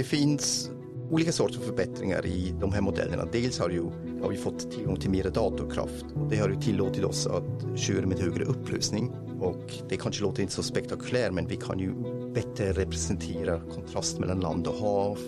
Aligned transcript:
Det 0.00 0.04
finns 0.04 0.70
olika 1.10 1.32
sorters 1.32 1.60
förbättringar 1.60 2.26
i 2.26 2.54
de 2.60 2.72
här 2.72 2.80
modellerna. 2.80 3.24
Dels 3.32 3.58
har, 3.58 3.70
ju, 3.70 3.82
har 4.22 4.30
vi 4.30 4.36
fått 4.36 4.70
tillgång 4.70 4.96
till 4.96 5.10
mer 5.10 5.30
datorkraft 5.30 6.04
det 6.30 6.36
har 6.36 6.48
ju 6.48 6.56
tillåtit 6.60 7.04
oss 7.04 7.26
att 7.26 7.78
köra 7.78 8.06
med 8.06 8.18
högre 8.18 8.44
upplösning 8.44 9.10
och 9.40 9.72
det 9.88 9.96
kanske 9.96 10.22
låter 10.22 10.42
inte 10.42 10.54
så 10.54 10.62
spektakulärt 10.62 11.32
men 11.32 11.46
vi 11.46 11.56
kan 11.56 11.78
ju 11.78 11.92
bättre 12.34 12.72
representera 12.72 13.60
kontrast 13.60 14.18
mellan 14.18 14.40
land 14.40 14.66
och 14.66 14.74
hav. 14.74 15.18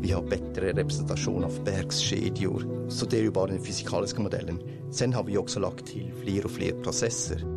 Vi 0.00 0.10
har 0.10 0.22
bättre 0.22 0.72
representation 0.72 1.44
av 1.44 1.64
bergskedjor. 1.64 2.86
Så 2.90 3.06
det 3.06 3.18
är 3.18 3.22
ju 3.22 3.30
bara 3.30 3.46
den 3.46 3.64
fysikaliska 3.64 4.22
modellen. 4.22 4.58
Sen 4.92 5.12
har 5.12 5.24
vi 5.24 5.36
också 5.38 5.60
lagt 5.60 5.86
till 5.86 6.12
fler 6.22 6.44
och 6.44 6.50
fler 6.50 6.82
processer. 6.82 7.53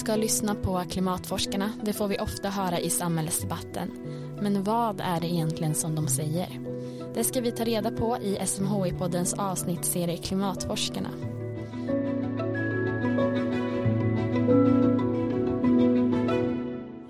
Ska 0.00 0.16
lyssna 0.16 0.54
på 0.54 0.84
klimatforskarna, 0.90 1.72
det 1.82 1.92
får 1.92 2.08
vi 2.08 2.18
ofta 2.18 2.48
höra 2.48 2.78
i 2.78 2.90
samhällsdebatten. 2.90 3.90
Men 4.42 4.64
vad 4.64 5.00
är 5.00 5.20
det 5.20 5.26
egentligen 5.26 5.74
som 5.74 5.94
de 5.94 6.08
säger? 6.08 6.60
Det 7.14 7.24
ska 7.24 7.40
vi 7.40 7.52
ta 7.52 7.64
reda 7.64 7.90
på 7.90 8.16
i 8.16 8.38
SMHI-poddens 8.38 9.38
avsnittsserie 9.38 10.16
Klimatforskarna. 10.16 11.08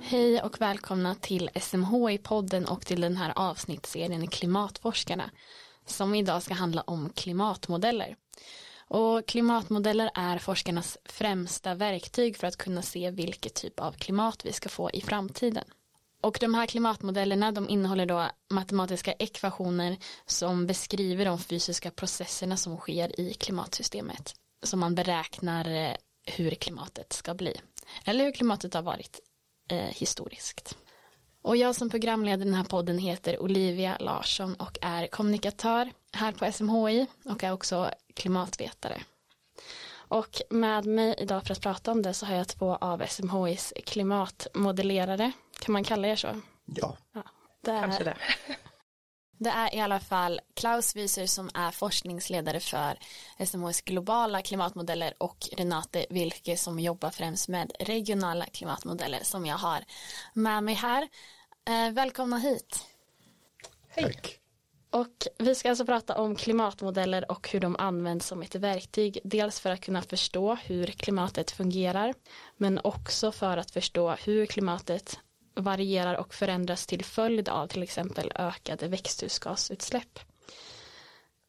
Hej 0.00 0.42
och 0.42 0.60
välkomna 0.60 1.14
till 1.14 1.50
SMHI-podden 1.54 2.64
och 2.64 2.86
till 2.86 3.00
den 3.00 3.16
här 3.16 3.32
avsnittsserien 3.36 4.26
Klimatforskarna 4.26 5.30
som 5.86 6.14
idag 6.14 6.42
ska 6.42 6.54
handla 6.54 6.82
om 6.82 7.10
klimatmodeller. 7.10 8.16
Och 8.90 9.26
klimatmodeller 9.26 10.10
är 10.14 10.38
forskarnas 10.38 10.98
främsta 11.04 11.74
verktyg 11.74 12.36
för 12.36 12.46
att 12.46 12.56
kunna 12.56 12.82
se 12.82 13.10
vilket 13.10 13.54
typ 13.54 13.80
av 13.80 13.92
klimat 13.92 14.44
vi 14.44 14.52
ska 14.52 14.68
få 14.68 14.90
i 14.90 15.00
framtiden. 15.00 15.64
Och 16.22 16.38
de 16.40 16.54
här 16.54 16.66
klimatmodellerna 16.66 17.52
de 17.52 17.68
innehåller 17.68 18.06
då 18.06 18.28
matematiska 18.50 19.12
ekvationer 19.12 19.96
som 20.26 20.66
beskriver 20.66 21.24
de 21.24 21.38
fysiska 21.38 21.90
processerna 21.90 22.56
som 22.56 22.76
sker 22.76 23.20
i 23.20 23.34
klimatsystemet. 23.34 24.34
Så 24.62 24.76
man 24.76 24.94
beräknar 24.94 25.68
eh, 25.68 25.94
hur 26.24 26.50
klimatet 26.50 27.12
ska 27.12 27.34
bli. 27.34 27.60
Eller 28.04 28.24
hur 28.24 28.32
klimatet 28.32 28.74
har 28.74 28.82
varit 28.82 29.20
eh, 29.68 29.78
historiskt. 29.78 30.76
Och 31.42 31.56
jag 31.56 31.76
som 31.76 31.90
programleder 31.90 32.44
den 32.44 32.54
här 32.54 32.64
podden 32.64 32.98
heter 32.98 33.42
Olivia 33.42 33.96
Larsson 34.00 34.54
och 34.54 34.78
är 34.80 35.06
kommunikatör 35.06 35.90
här 36.12 36.32
på 36.32 36.52
SMHI 36.52 37.06
och 37.24 37.44
är 37.44 37.52
också 37.52 37.90
klimatvetare. 38.14 39.00
Och 39.92 40.42
med 40.50 40.86
mig 40.86 41.14
idag 41.18 41.44
för 41.44 41.52
att 41.52 41.60
prata 41.60 41.92
om 41.92 42.02
det 42.02 42.14
så 42.14 42.26
har 42.26 42.34
jag 42.34 42.48
två 42.48 42.76
av 42.76 43.06
SMHIs 43.06 43.72
klimatmodellerare. 43.86 45.32
Kan 45.60 45.72
man 45.72 45.84
kalla 45.84 46.08
er 46.08 46.16
så? 46.16 46.40
Ja. 46.64 46.96
ja 47.12 47.22
det 47.60 47.70
är, 47.70 47.80
Kanske 47.80 48.04
det. 48.04 48.16
Det 49.42 49.50
är 49.50 49.74
i 49.74 49.80
alla 49.80 50.00
fall 50.00 50.40
Klaus 50.54 50.96
Wieser 50.96 51.26
som 51.26 51.50
är 51.54 51.70
forskningsledare 51.70 52.60
för 52.60 52.98
SMHIs 53.46 53.80
globala 53.80 54.42
klimatmodeller 54.42 55.14
och 55.18 55.48
Renate 55.52 56.06
Wilke 56.10 56.56
som 56.56 56.78
jobbar 56.78 57.10
främst 57.10 57.48
med 57.48 57.72
regionala 57.80 58.46
klimatmodeller 58.46 59.20
som 59.22 59.46
jag 59.46 59.56
har 59.56 59.84
med 60.34 60.64
mig 60.64 60.74
här. 60.74 61.08
Eh, 61.68 61.92
välkomna 61.92 62.38
hit. 62.38 62.84
Hej. 63.88 64.04
Tack. 64.04 64.39
Och 64.90 65.26
vi 65.38 65.54
ska 65.54 65.68
alltså 65.68 65.86
prata 65.86 66.18
om 66.18 66.36
klimatmodeller 66.36 67.30
och 67.30 67.48
hur 67.48 67.60
de 67.60 67.76
används 67.78 68.26
som 68.26 68.42
ett 68.42 68.54
verktyg. 68.54 69.18
Dels 69.24 69.60
för 69.60 69.70
att 69.70 69.80
kunna 69.80 70.02
förstå 70.02 70.54
hur 70.54 70.86
klimatet 70.86 71.50
fungerar 71.50 72.14
men 72.56 72.80
också 72.84 73.32
för 73.32 73.56
att 73.56 73.70
förstå 73.70 74.10
hur 74.10 74.46
klimatet 74.46 75.18
varierar 75.54 76.14
och 76.14 76.34
förändras 76.34 76.86
till 76.86 77.04
följd 77.04 77.48
av 77.48 77.66
till 77.66 77.82
exempel 77.82 78.32
ökade 78.34 78.88
växthusgasutsläpp. 78.88 80.18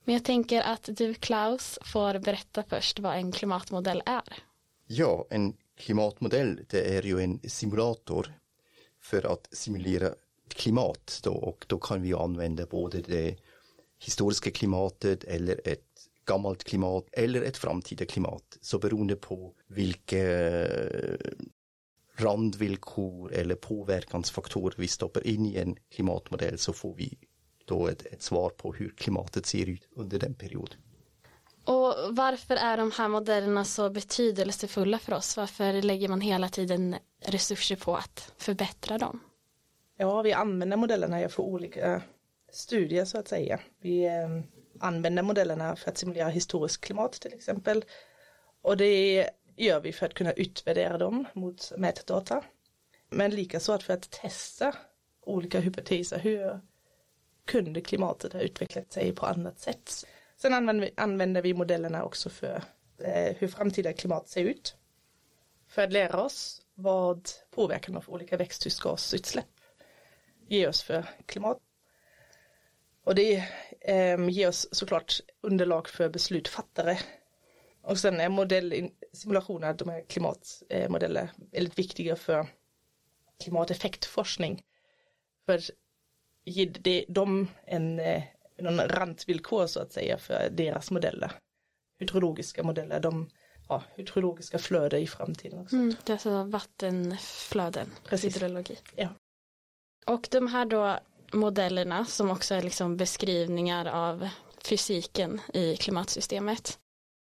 Men 0.03 0.13
jag 0.13 0.25
tänker 0.25 0.61
att 0.61 0.89
du 0.91 1.13
Klaus 1.13 1.79
får 1.85 2.19
berätta 2.19 2.63
först 2.63 2.99
vad 2.99 3.15
en 3.15 3.31
klimatmodell 3.31 4.03
är. 4.05 4.43
Ja, 4.87 5.27
en 5.29 5.53
klimatmodell 5.77 6.65
det 6.69 6.97
är 6.97 7.01
ju 7.01 7.19
en 7.19 7.39
simulator 7.43 8.33
för 9.01 9.33
att 9.33 9.47
simulera 9.51 10.09
klimat 10.53 11.19
då, 11.23 11.31
och 11.31 11.65
då 11.67 11.79
kan 11.79 12.01
vi 12.01 12.13
använda 12.13 12.65
både 12.65 13.01
det 13.01 13.35
historiska 13.99 14.51
klimatet 14.51 15.23
eller 15.23 15.61
ett 15.67 15.91
gammalt 16.25 16.63
klimat 16.63 17.07
eller 17.11 17.41
ett 17.41 17.57
framtida 17.57 18.05
klimat. 18.05 18.57
Så 18.61 18.79
beroende 18.79 19.15
på 19.15 19.53
vilka 19.67 20.19
eh, 20.19 21.17
randvillkor 22.17 23.33
eller 23.33 23.55
påverkansfaktorer 23.55 24.75
vi 24.77 24.87
stoppar 24.87 25.27
in 25.27 25.45
i 25.45 25.55
en 25.55 25.75
klimatmodell 25.89 26.57
så 26.57 26.73
får 26.73 26.95
vi 26.95 27.17
då 27.65 27.87
ett, 27.87 28.05
ett 28.05 28.21
svar 28.21 28.49
på 28.49 28.73
hur 28.73 28.89
klimatet 28.89 29.45
ser 29.45 29.69
ut 29.69 29.87
under 29.95 30.19
den 30.19 30.33
perioden. 30.33 30.77
Och 31.65 31.95
varför 32.09 32.55
är 32.55 32.77
de 32.77 32.91
här 32.91 33.07
modellerna 33.07 33.65
så 33.65 33.89
betydelsefulla 33.89 34.99
för 34.99 35.13
oss? 35.13 35.37
Varför 35.37 35.81
lägger 35.81 36.07
man 36.07 36.21
hela 36.21 36.49
tiden 36.49 36.95
resurser 37.25 37.75
på 37.75 37.95
att 37.95 38.33
förbättra 38.37 38.97
dem? 38.97 39.19
Ja, 40.01 40.21
vi 40.21 40.33
använder 40.33 40.77
modellerna 40.77 41.29
för 41.29 41.43
olika 41.43 42.01
studier 42.51 43.05
så 43.05 43.17
att 43.17 43.27
säga. 43.27 43.59
Vi 43.81 44.05
ehm, 44.05 44.43
använder 44.79 45.23
modellerna 45.23 45.75
för 45.75 45.91
att 45.91 45.97
simulera 45.97 46.27
historiskt 46.27 46.81
klimat 46.81 47.13
till 47.13 47.33
exempel. 47.33 47.85
Och 48.61 48.77
det 48.77 49.29
gör 49.55 49.79
vi 49.79 49.93
för 49.93 50.05
att 50.05 50.13
kunna 50.13 50.31
utvärdera 50.31 50.97
dem 50.97 51.25
mot 51.33 51.71
mätdata. 51.77 52.43
Men 53.09 53.31
likaså 53.31 53.79
för 53.79 53.93
att 53.93 54.11
testa 54.11 54.75
olika 55.21 55.59
hypoteser. 55.59 56.19
Hur 56.19 56.59
kunde 57.45 57.81
klimatet 57.81 58.33
ha 58.33 58.39
utvecklat 58.39 58.93
sig 58.93 59.15
på 59.15 59.25
annat 59.25 59.59
sätt? 59.59 60.05
Sen 60.37 60.53
använder 60.53 60.85
vi, 60.85 60.93
använder 60.97 61.41
vi 61.41 61.53
modellerna 61.53 62.03
också 62.03 62.29
för 62.29 62.63
eh, 62.97 63.35
hur 63.37 63.47
framtida 63.47 63.93
klimat 63.93 64.29
ser 64.29 64.43
ut. 64.43 64.75
För 65.67 65.81
att 65.81 65.93
lära 65.93 66.23
oss 66.23 66.61
vad 66.73 67.29
påverkan 67.51 67.97
av 67.97 68.03
olika 68.07 68.37
växthusgasutsläpp 68.37 69.60
ger 70.51 70.69
oss 70.69 70.81
för 70.81 71.05
klimat. 71.25 71.59
Och 73.03 73.15
det 73.15 73.43
eh, 73.81 74.29
ger 74.29 74.47
oss 74.47 74.67
såklart 74.71 75.19
underlag 75.41 75.87
för 75.87 76.09
beslutsfattare. 76.09 76.99
Och 77.81 77.97
sen 77.97 78.19
är 78.19 78.29
modellsimulationer, 78.29 79.73
de 79.73 79.89
här 79.89 80.01
klimatmodeller, 80.01 81.31
väldigt 81.51 81.79
viktiga 81.79 82.15
för 82.15 82.47
klimateffektforskning. 83.43 84.63
För 85.45 85.61
ge 86.43 87.05
dem 87.07 87.47
en, 87.65 87.99
en 88.57 88.79
randvillkor 88.87 89.67
så 89.67 89.79
att 89.79 89.91
säga 89.91 90.17
för 90.17 90.49
deras 90.49 90.91
modeller. 90.91 91.31
Hydrologiska 91.99 92.63
modeller, 92.63 92.99
de 92.99 93.29
ja, 93.69 93.83
hydrologiska 93.95 94.59
flöden 94.59 95.01
i 95.01 95.07
framtiden 95.07 95.59
också. 95.59 95.75
Mm, 95.75 95.95
det 96.05 96.11
är 96.11 96.13
alltså 96.13 96.43
vattenflöden, 96.43 97.91
Precis. 98.05 98.35
hydrologi. 98.35 98.77
Ja. 98.95 99.09
Och 100.05 100.27
de 100.31 100.47
här 100.47 100.65
då 100.65 100.99
modellerna 101.33 102.05
som 102.05 102.31
också 102.31 102.55
är 102.55 102.61
liksom 102.61 102.97
beskrivningar 102.97 103.85
av 103.85 104.29
fysiken 104.63 105.41
i 105.53 105.75
klimatsystemet. 105.75 106.79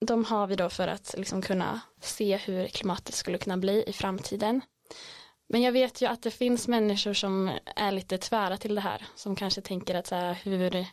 De 0.06 0.26
har 0.26 0.48
vi 0.48 0.56
då 0.56 0.70
för 0.70 0.88
att 0.88 1.16
liksom 1.18 1.42
kunna 1.42 1.82
se 2.02 2.38
hur 2.38 2.68
klimatet 2.68 3.16
skulle 3.16 3.38
kunna 3.38 3.58
bli 3.58 3.84
i 3.88 3.94
framtiden. 3.94 4.62
Men 5.50 5.62
jag 5.62 5.72
vet 5.72 6.02
ju 6.02 6.06
att 6.06 6.24
det 6.24 6.32
finns 6.32 6.68
människor 6.68 7.14
som 7.14 7.52
är 7.76 7.92
lite 7.92 8.18
tvära 8.18 8.58
till 8.58 8.76
det 8.76 8.82
här. 8.82 9.06
Som 9.16 9.36
kanske 9.36 9.62
tänker 9.62 9.96
att 9.96 10.08
så 10.08 10.16
här, 10.16 10.34
hur, 10.44 10.86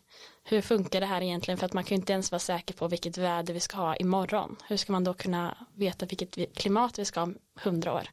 hur 0.45 0.61
funkar 0.61 1.01
det 1.01 1.07
här 1.07 1.21
egentligen? 1.21 1.59
För 1.59 1.67
att 1.67 1.73
man 1.73 1.85
kan 1.85 1.97
ju 1.97 2.01
inte 2.01 2.13
ens 2.13 2.31
vara 2.31 2.39
säker 2.39 2.75
på 2.75 2.89
vilket 2.89 3.19
väder 3.19 3.55
vi 3.55 3.61
ska 3.61 3.77
ha 3.77 3.97
imorgon. 3.97 4.57
Hur 4.69 4.77
ska 4.77 4.93
man 4.93 5.05
då 5.05 5.15
kunna 5.15 5.67
veta 5.75 6.07
vilket 6.07 6.57
klimat 6.57 6.99
vi 6.99 7.05
ska 7.05 7.21
ha 7.21 7.25
om 7.25 7.39
hundra 7.55 7.95
år? 7.95 8.09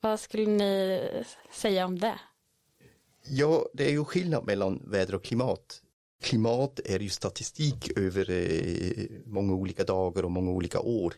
Vad 0.00 0.20
skulle 0.20 0.46
ni 0.46 1.00
säga 1.50 1.86
om 1.86 1.98
det? 1.98 2.18
Ja, 3.24 3.68
det 3.72 3.84
är 3.84 3.90
ju 3.90 4.04
skillnad 4.04 4.46
mellan 4.46 4.82
väder 4.86 5.14
och 5.14 5.24
klimat. 5.24 5.82
Klimat 6.22 6.80
är 6.84 6.98
ju 6.98 7.08
statistik 7.08 7.98
över 7.98 8.30
eh, 8.30 9.06
många 9.26 9.54
olika 9.54 9.84
dagar 9.84 10.22
och 10.22 10.30
många 10.30 10.50
olika 10.50 10.80
år. 10.80 11.14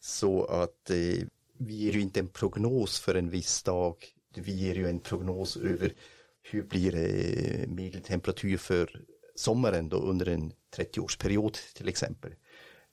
Så 0.00 0.44
att 0.44 0.90
eh, 0.90 1.26
vi 1.58 1.74
ger 1.74 1.92
ju 1.92 2.00
inte 2.00 2.20
en 2.20 2.28
prognos 2.28 3.00
för 3.00 3.14
en 3.14 3.30
viss 3.30 3.62
dag. 3.62 3.96
Vi 4.34 4.52
ger 4.52 4.74
ju 4.74 4.88
en 4.88 5.00
prognos 5.00 5.56
över 5.56 5.94
hur 6.42 6.62
blir 6.62 6.94
eh, 6.94 7.68
medeltemperatur 7.68 8.56
för 8.56 9.04
sommaren 9.34 9.88
då 9.88 9.96
under 9.96 10.28
en 10.28 10.52
30-årsperiod 10.76 11.58
till 11.74 11.88
exempel. 11.88 12.34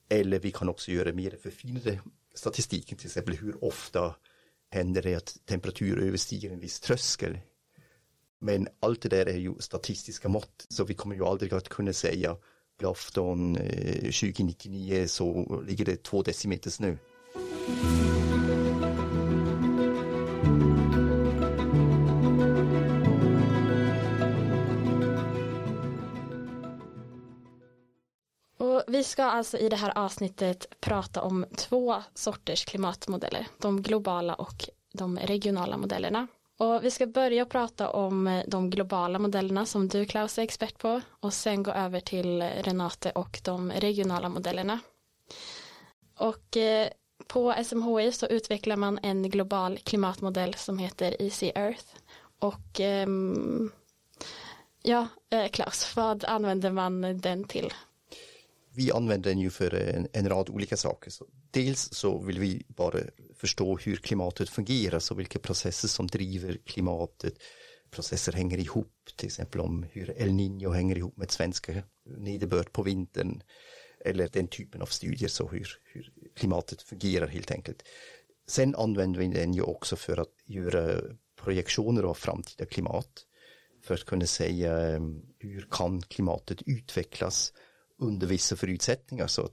Eller 0.10 0.40
vi 0.40 0.52
kan 0.52 0.70
också 0.70 0.92
göra 0.92 1.14
mer 1.14 1.38
förfinade 1.44 2.02
statistiken, 2.36 2.98
till 2.98 3.08
exempel 3.08 3.36
hur 3.36 3.64
ofta 3.64 4.16
händer 4.70 5.02
det 5.02 5.16
att 5.16 5.38
temperatur 5.46 6.00
överstiger 6.00 6.52
en 6.52 6.60
viss 6.60 6.80
tröskel 6.80 7.38
men 8.44 8.68
allt 8.80 9.02
det 9.02 9.10
där 9.10 9.26
är 9.26 9.38
ju 9.38 9.54
statistiska 9.60 10.30
mått, 10.30 10.66
så 10.70 10.84
vi 10.84 10.94
kommer 10.94 11.16
ju 11.16 11.26
aldrig 11.26 11.54
att 11.54 11.70
kunna 11.70 11.94
säga 11.94 12.36
afton 12.84 13.56
eh, 13.56 14.02
2099 14.02 15.08
så 15.08 15.62
ligger 15.68 15.86
det 15.86 16.04
två 16.04 16.22
decimeter 16.22 16.70
snö. 16.70 16.96
Vi 28.88 29.04
ska 29.04 29.24
alltså 29.24 29.58
i 29.58 29.70
det 29.70 29.76
här 29.76 29.98
avsnittet 29.98 30.66
prata 30.80 31.22
om 31.22 31.46
två 31.58 32.04
sorters 32.14 32.66
klimatmodeller, 32.66 33.48
de 33.58 33.82
globala 33.82 34.36
och 34.36 34.70
de 34.94 35.18
regionala 35.18 35.78
modellerna. 35.78 36.28
Och 36.62 36.84
vi 36.84 36.92
ska 36.92 37.08
börja 37.08 37.46
prata 37.46 37.90
om 37.90 38.28
eh, 38.28 38.44
de 38.48 38.70
globala 38.70 39.20
modellerna 39.20 39.66
som 39.66 39.88
du 39.88 40.06
Klaus 40.06 40.38
är 40.38 40.42
expert 40.42 40.78
på 40.78 41.02
och 41.20 41.34
sen 41.34 41.64
gå 41.64 41.72
över 41.72 42.00
till 42.00 42.42
Renate 42.42 43.12
och 43.12 43.40
de 43.44 43.72
regionala 43.72 44.30
modellerna. 44.30 44.80
Och 46.18 46.58
eh, 46.58 46.90
på 47.28 47.56
SMHI 47.64 48.12
så 48.12 48.28
utvecklar 48.28 48.76
man 48.76 49.00
en 49.04 49.30
global 49.30 49.78
klimatmodell 49.78 50.54
som 50.54 50.78
heter 50.78 51.22
Easy 51.22 51.52
Earth. 51.56 51.86
Och 52.40 52.80
ehm, 52.80 53.72
ja, 54.84 55.08
eh, 55.30 55.48
Klaus, 55.48 55.96
vad 55.96 56.26
använder 56.26 56.72
man 56.72 57.02
den 57.22 57.44
till? 57.44 57.74
Vi 58.74 58.92
använder 58.92 59.30
den 59.30 59.40
ju 59.40 59.50
för 59.50 59.74
en, 59.74 60.08
en, 60.14 60.30
rad 60.30 60.50
olika 60.50 60.78
saker. 60.78 61.12
Så 61.12 61.26
dels 61.52 61.90
så 61.94 62.20
vill 62.20 62.40
vi 62.40 62.66
bara 62.68 63.00
förstå 63.36 63.78
hur 63.78 63.96
klimatet 63.96 64.50
fungerar, 64.50 65.00
så 65.00 65.16
vilka 65.16 65.40
processer 65.40 65.88
som 65.88 66.08
driver 66.08 66.58
klimatet. 66.66 67.34
Processer 67.92 68.32
hänger 68.32 68.58
ihop, 68.58 68.94
till 69.16 69.28
exempel 69.28 69.62
om 69.62 69.86
hur 69.92 70.10
El 70.18 70.30
Niño 70.30 70.74
hänger 70.74 70.98
ihop 70.98 71.18
med 71.18 71.32
svenska 71.32 71.84
nederbörd 72.18 72.72
på 72.72 72.84
vintern. 72.84 73.44
Eller 74.06 74.28
den 74.28 74.48
typen 74.48 74.82
av 74.82 74.86
studier, 74.86 75.30
så 75.30 75.48
hur, 75.48 75.80
hur 75.84 76.14
klimatet 76.36 76.82
fungerar 76.82 77.28
helt 77.28 77.52
enkelt. 77.52 77.84
Sen 78.48 78.76
använder 78.76 79.20
vi 79.20 79.28
den 79.28 79.54
ju 79.54 79.62
också 79.62 79.96
för 79.96 80.18
att 80.18 80.34
göra 80.46 81.02
projektioner 81.42 82.04
av 82.04 82.14
framtida 82.14 82.66
klimat. 82.66 83.26
För 83.84 83.94
att 83.94 84.06
kunna 84.06 84.26
säga 84.26 84.78
ehm, 84.78 85.22
hur 85.40 85.68
kan 85.72 86.02
klimatet 86.02 86.62
utvecklas 86.66 87.54
under 88.02 88.28
vissa 88.28 88.56
förutsättningar. 88.56 89.28
Så 89.28 89.50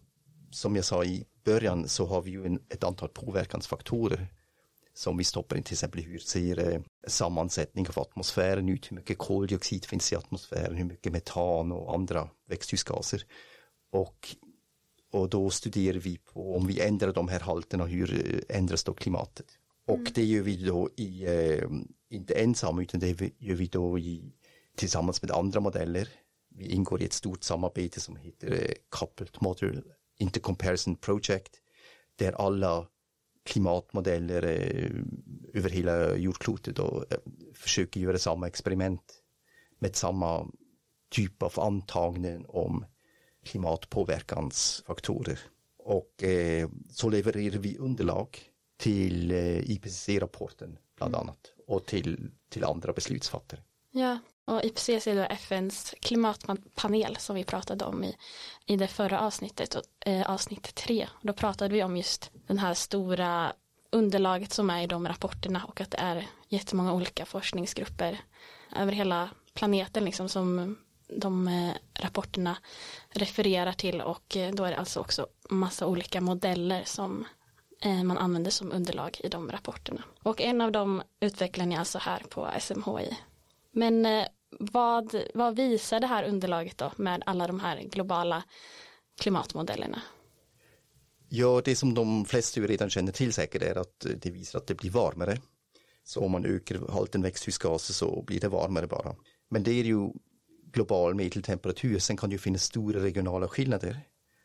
som 0.50 0.76
jag 0.76 0.84
sa 0.84 1.04
i 1.04 1.24
början 1.44 1.88
så 1.88 2.06
har 2.06 2.22
vi 2.22 2.30
ju 2.30 2.46
en, 2.46 2.60
ett 2.68 2.84
antal 2.84 3.08
påverkansfaktorer 3.08 4.26
som 4.94 5.16
vi 5.16 5.24
stoppar 5.24 5.56
in 5.56 5.62
till 5.62 5.74
exempel 5.74 6.02
hur 6.02 6.18
ser 6.18 6.72
eh, 6.72 6.80
sammansättning 7.06 7.88
av 7.88 7.98
atmosfären 7.98 8.68
ut, 8.68 8.90
hur 8.90 8.96
mycket 8.96 9.18
koldioxid 9.18 9.84
finns 9.84 10.12
i 10.12 10.16
atmosfären, 10.16 10.76
hur 10.76 10.84
mycket 10.84 11.12
metan 11.12 11.72
och 11.72 11.94
andra 11.94 12.28
växthusgaser. 12.48 13.22
Och, 13.92 14.36
och 15.12 15.28
då 15.28 15.50
studerar 15.50 15.98
vi 15.98 16.18
på 16.18 16.56
om 16.56 16.66
vi 16.66 16.80
ändrar 16.80 17.12
de 17.12 17.28
här 17.28 17.40
halterna, 17.40 17.86
hur 17.86 18.14
eh, 18.14 18.56
ändras 18.58 18.84
då 18.84 18.94
klimatet? 18.94 19.46
Och 19.86 19.94
mm. 19.94 20.12
det 20.14 20.24
gör 20.24 20.42
vi 20.42 20.64
då 20.64 20.90
i, 20.96 21.24
eh, 21.24 21.68
inte 22.10 22.34
ensamma 22.34 22.82
utan 22.82 23.00
det 23.00 23.20
gör 23.38 23.54
vi 23.54 23.66
då 23.66 23.98
i, 23.98 24.32
tillsammans 24.76 25.22
med 25.22 25.30
andra 25.30 25.60
modeller 25.60 26.08
vi 26.58 26.66
ingår 26.66 27.02
i 27.02 27.05
ett 27.05 27.12
stort 27.12 27.44
samarbete 27.44 28.00
som 28.00 28.16
heter 28.16 28.52
eh, 28.52 28.75
Coupled 28.90 29.37
Model 29.40 29.82
Intercomparison 30.19 30.96
Project 30.96 31.60
där 32.16 32.32
alla 32.32 32.87
klimatmodeller 33.44 34.43
eh, 34.44 34.90
över 35.55 35.70
hela 35.70 36.16
jordklotet 36.16 36.76
då, 36.76 37.05
eh, 37.10 37.19
försöker 37.55 38.00
göra 38.00 38.19
samma 38.19 38.46
experiment 38.46 39.22
med 39.78 39.96
samma 39.96 40.46
typ 41.10 41.43
av 41.43 41.60
antaganden 41.60 42.44
om 42.49 42.84
klimatpåverkansfaktorer. 43.44 45.38
Och 45.78 46.25
eh, 46.25 46.69
så 46.90 47.08
levererar 47.08 47.58
vi 47.58 47.78
underlag 47.78 48.38
till 48.76 49.31
eh, 49.31 49.70
IPCC-rapporten 49.70 50.78
bland 50.96 51.14
mm. 51.14 51.20
annat 51.20 51.52
och 51.66 51.87
till, 51.87 52.31
till 52.49 52.64
andra 52.64 52.93
beslutsfattare. 52.93 53.60
Ja, 53.90 54.19
och 54.48 54.64
IPCC 54.64 55.06
är 55.06 55.16
då 55.16 55.22
FNs 55.22 55.94
klimatpanel 56.00 57.16
som 57.16 57.36
vi 57.36 57.44
pratade 57.44 57.84
om 57.84 58.04
i, 58.04 58.16
i 58.66 58.76
det 58.76 58.88
förra 58.88 59.20
avsnittet, 59.20 59.76
eh, 60.00 60.30
avsnitt 60.30 60.74
tre. 60.74 61.08
Då 61.22 61.32
pratade 61.32 61.74
vi 61.74 61.82
om 61.82 61.96
just 61.96 62.30
den 62.46 62.58
här 62.58 62.74
stora 62.74 63.52
underlaget 63.90 64.52
som 64.52 64.70
är 64.70 64.82
i 64.82 64.86
de 64.86 65.08
rapporterna 65.08 65.64
och 65.64 65.80
att 65.80 65.90
det 65.90 65.98
är 65.98 66.26
jättemånga 66.48 66.92
olika 66.92 67.26
forskningsgrupper 67.26 68.20
över 68.76 68.92
hela 68.92 69.30
planeten 69.54 70.04
liksom 70.04 70.28
som 70.28 70.76
de 71.08 71.48
eh, 71.48 71.72
rapporterna 71.94 72.56
refererar 73.10 73.72
till 73.72 74.00
och 74.00 74.36
eh, 74.36 74.54
då 74.54 74.64
är 74.64 74.70
det 74.70 74.76
alltså 74.76 75.00
också 75.00 75.26
massa 75.50 75.86
olika 75.86 76.20
modeller 76.20 76.82
som 76.84 77.24
eh, 77.80 78.02
man 78.02 78.18
använder 78.18 78.50
som 78.50 78.72
underlag 78.72 79.20
i 79.24 79.28
de 79.28 79.50
rapporterna. 79.52 80.02
Och 80.22 80.40
en 80.40 80.60
av 80.60 80.72
dem 80.72 81.02
utvecklar 81.20 81.66
ni 81.66 81.76
alltså 81.76 81.98
här 81.98 82.22
på 82.30 82.48
SMHI. 82.60 83.16
Men 83.72 84.06
vad, 84.50 85.14
vad 85.34 85.56
visar 85.56 86.00
det 86.00 86.06
här 86.06 86.24
underlaget 86.24 86.78
då 86.78 86.92
med 86.96 87.22
alla 87.26 87.46
de 87.46 87.60
här 87.60 87.82
globala 87.82 88.44
klimatmodellerna? 89.20 90.02
Ja, 91.28 91.62
det 91.64 91.76
som 91.76 91.94
de 91.94 92.24
flesta 92.24 92.60
ju 92.60 92.66
redan 92.66 92.90
känner 92.90 93.12
till 93.12 93.32
säkert 93.32 93.62
är 93.62 93.78
att 93.78 94.06
det 94.16 94.30
visar 94.30 94.58
att 94.58 94.66
det 94.66 94.74
blir 94.74 94.90
varmare. 94.90 95.38
Så 96.04 96.24
om 96.24 96.30
man 96.30 96.44
ökar 96.44 96.92
halten 96.92 97.22
växthusgaser 97.22 97.94
så 97.94 98.22
blir 98.22 98.40
det 98.40 98.48
varmare 98.48 98.86
bara. 98.86 99.14
Men 99.50 99.62
det 99.62 99.70
är 99.70 99.84
ju 99.84 100.10
global 100.72 101.14
medeltemperatur, 101.14 101.98
sen 101.98 102.16
kan 102.16 102.30
det 102.30 102.34
ju 102.34 102.38
finnas 102.38 102.62
stora 102.62 103.02
regionala 103.02 103.48
skillnader. 103.48 104.00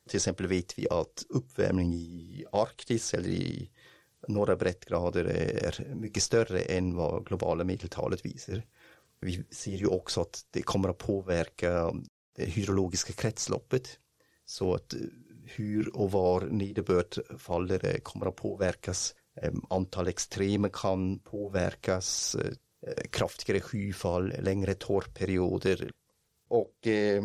Till 0.09 0.17
exempel 0.17 0.47
vet 0.47 0.79
vi 0.79 0.89
att 0.89 1.25
uppvärmning 1.29 1.93
i 1.93 2.45
Arktis 2.51 3.13
eller 3.13 3.29
i 3.29 3.69
norra 4.27 4.55
breddgrader 4.55 5.25
är 5.25 5.95
mycket 5.95 6.23
större 6.23 6.59
än 6.59 6.95
vad 6.95 7.25
globala 7.25 7.63
medeltalet 7.63 8.25
visar. 8.25 8.63
Vi 9.23 9.43
ser 9.51 9.77
ju 9.77 9.87
också 9.87 10.21
att 10.21 10.45
det 10.51 10.61
kommer 10.61 10.89
att 10.89 10.97
påverka 10.97 11.81
um, 11.81 12.05
det 12.35 12.45
hydrologiska 12.45 13.13
kretsloppet. 13.13 13.99
Så 14.45 14.75
att 14.75 14.93
uh, 14.93 15.01
hur 15.45 15.97
och 15.97 16.11
var 16.11 16.41
nederbörd 16.41 17.17
faller 17.37 17.85
eh, 17.85 17.97
kommer 17.97 18.25
att 18.25 18.35
påverkas. 18.35 19.15
Antal 19.69 20.07
extremer 20.07 20.69
kan 20.69 21.19
påverkas. 21.19 22.35
Eh, 22.35 22.51
eh, 22.87 23.03
kraftigare 23.09 23.61
skyfall, 23.61 24.33
längre 24.39 24.73
torrperioder. 24.73 25.91
Och 26.49 26.87
eh, 26.87 27.23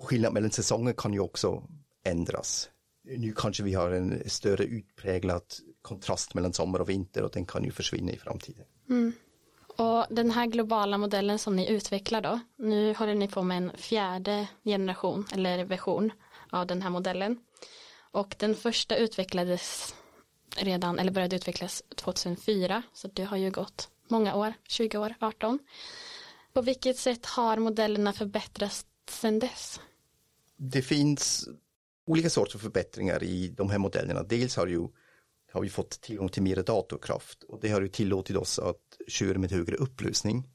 skillnad 0.00 0.32
mellan 0.32 0.50
säsonger 0.50 0.92
kan 0.92 1.12
ju 1.12 1.20
också 1.20 1.68
ändras. 2.04 2.70
Nu 3.04 3.32
kanske 3.32 3.62
vi 3.62 3.74
har 3.74 3.90
en 3.90 4.22
större 4.26 4.64
utpräglad 4.64 5.42
kontrast 5.82 6.34
mellan 6.34 6.52
sommar 6.52 6.78
och 6.78 6.88
vinter 6.88 7.22
och 7.22 7.30
den 7.30 7.46
kan 7.46 7.64
ju 7.64 7.70
försvinna 7.70 8.12
i 8.12 8.18
framtiden. 8.18 8.64
Mm. 8.90 9.12
Och 9.76 10.06
den 10.10 10.30
här 10.30 10.46
globala 10.46 10.98
modellen 10.98 11.38
som 11.38 11.56
ni 11.56 11.70
utvecklar 11.70 12.20
då, 12.20 12.40
nu 12.56 12.94
håller 12.94 13.14
ni 13.14 13.28
på 13.28 13.42
med 13.42 13.56
en 13.56 13.72
fjärde 13.76 14.48
generation 14.64 15.26
eller 15.32 15.64
version 15.64 16.12
av 16.50 16.66
den 16.66 16.82
här 16.82 16.90
modellen. 16.90 17.38
Och 18.10 18.34
den 18.38 18.54
första 18.54 18.96
utvecklades 18.96 19.94
redan, 20.56 20.98
eller 20.98 21.12
började 21.12 21.36
utvecklas 21.36 21.82
2004, 21.96 22.82
så 22.92 23.08
det 23.08 23.24
har 23.24 23.36
ju 23.36 23.50
gått 23.50 23.88
många 24.08 24.34
år, 24.34 24.54
20 24.68 24.98
år, 24.98 25.14
18. 25.20 25.58
På 26.52 26.62
vilket 26.62 26.96
sätt 26.96 27.26
har 27.26 27.56
modellerna 27.56 28.12
förbättrats 28.12 28.86
sedan 29.10 29.38
dess? 29.38 29.80
Det 30.56 30.82
finns 30.82 31.48
olika 32.06 32.30
sorters 32.30 32.60
förbättringar 32.60 33.22
i 33.22 33.48
de 33.48 33.70
här 33.70 33.78
modellerna. 33.78 34.22
Dels 34.22 34.56
har 34.56 34.66
ju 34.66 34.88
har 35.54 35.60
vi 35.60 35.68
fått 35.68 36.00
tillgång 36.00 36.28
till 36.28 36.42
mer 36.42 36.62
datorkraft 36.62 37.42
och 37.42 37.58
det 37.60 37.68
har 37.68 37.80
ju 37.80 37.88
tillåtit 37.88 38.36
oss 38.36 38.58
att 38.58 38.98
köra 39.08 39.38
med 39.38 39.52
högre 39.52 39.76
upplösning. 39.76 40.48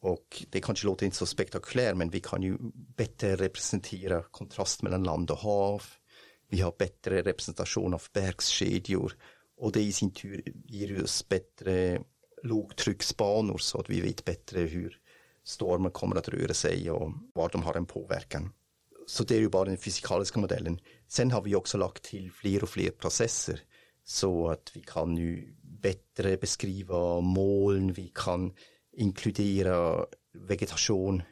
Och 0.00 0.44
det 0.50 0.60
kanske 0.60 0.86
låter 0.86 1.06
inte 1.06 1.16
så 1.16 1.26
spektakulärt 1.26 1.96
men 1.96 2.10
vi 2.10 2.20
kan 2.20 2.42
ju 2.42 2.56
bättre 2.96 3.36
representera 3.36 4.22
kontrast 4.22 4.82
mellan 4.82 5.02
land 5.02 5.30
och 5.30 5.38
hav. 5.38 5.82
Vi 6.50 6.60
har 6.60 6.74
bättre 6.78 7.22
representation 7.22 7.94
av 7.94 8.02
bergskedjor 8.12 9.12
och 9.56 9.72
det 9.72 9.82
i 9.82 9.92
sin 9.92 10.10
tur 10.10 10.42
ger 10.64 11.02
oss 11.02 11.28
bättre 11.28 12.02
lågtrycksbanor 12.42 13.58
så 13.58 13.80
att 13.80 13.90
vi 13.90 14.00
vet 14.00 14.24
bättre 14.24 14.60
hur 14.60 14.98
stormen 15.44 15.92
kommer 15.92 16.16
att 16.16 16.28
röra 16.28 16.54
sig 16.54 16.90
och 16.90 17.12
var 17.34 17.48
de 17.48 17.62
har 17.62 17.74
en 17.74 17.86
påverkan. 17.86 18.52
Så 19.06 19.24
det 19.24 19.36
är 19.36 19.40
ju 19.40 19.48
bara 19.48 19.64
den 19.64 19.78
fysikaliska 19.78 20.40
modellen. 20.40 20.80
Sen 21.08 21.30
har 21.30 21.42
vi 21.42 21.54
också 21.54 21.78
lagt 21.78 22.02
till 22.02 22.32
fler 22.32 22.62
och 22.62 22.68
fler 22.68 22.90
processer 22.90 23.62
så 24.08 24.48
att 24.48 24.70
vi 24.74 24.80
kan 24.80 25.14
nu 25.14 25.54
bättre 25.62 26.36
beskriva 26.36 27.20
moln, 27.20 27.92
vi 27.92 28.12
kan 28.14 28.52
inkludera 28.92 30.06
vegetation, 30.34 31.22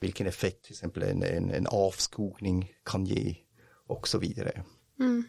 vilken 0.00 0.26
effekt 0.26 0.64
till 0.64 0.72
exempel 0.72 1.02
en, 1.02 1.22
en, 1.22 1.50
en 1.50 1.66
avskogning 1.66 2.72
kan 2.84 3.04
ge 3.06 3.36
och 3.86 4.08
så 4.08 4.18
vidare. 4.18 4.64
Mm. 5.00 5.24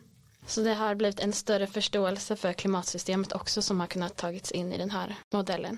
Så 0.47 0.61
det 0.61 0.73
har 0.73 0.95
blivit 0.95 1.19
en 1.19 1.33
större 1.33 1.67
förståelse 1.67 2.35
för 2.35 2.53
klimatsystemet 2.53 3.33
också 3.33 3.61
som 3.61 3.79
har 3.79 3.87
kunnat 3.87 4.17
tagits 4.17 4.51
in 4.51 4.73
i 4.73 4.77
den 4.77 4.89
här 4.89 5.15
modellen? 5.33 5.77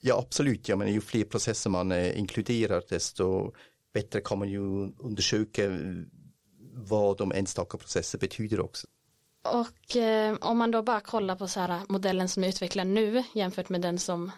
Ja, 0.00 0.18
absolut. 0.18 0.68
Ja, 0.68 0.76
men 0.76 0.92
ju 0.92 1.00
fler 1.00 1.24
processer 1.24 1.70
man 1.70 1.92
eh, 1.92 2.18
inkluderar 2.18 2.82
desto 2.88 3.52
bättre 3.94 4.20
kan 4.20 4.38
man 4.38 4.48
ju 4.48 4.60
undersöka 4.98 5.78
vad 6.74 7.18
de 7.18 7.32
enstaka 7.32 7.78
processer 7.78 8.18
betyder 8.18 8.60
också. 8.60 8.86
Och 9.42 9.96
eh, 9.96 10.36
om 10.40 10.58
man 10.58 10.70
då 10.70 10.82
bara 10.82 11.00
kollar 11.00 11.36
på 11.36 11.48
så 11.48 11.60
här 11.60 11.80
modellen 11.88 12.28
som 12.28 12.44
är 12.44 12.48
utvecklad 12.48 12.86
nu 12.86 13.24
jämfört 13.34 13.68
med 13.68 13.80
den 13.80 13.98
som 13.98 14.30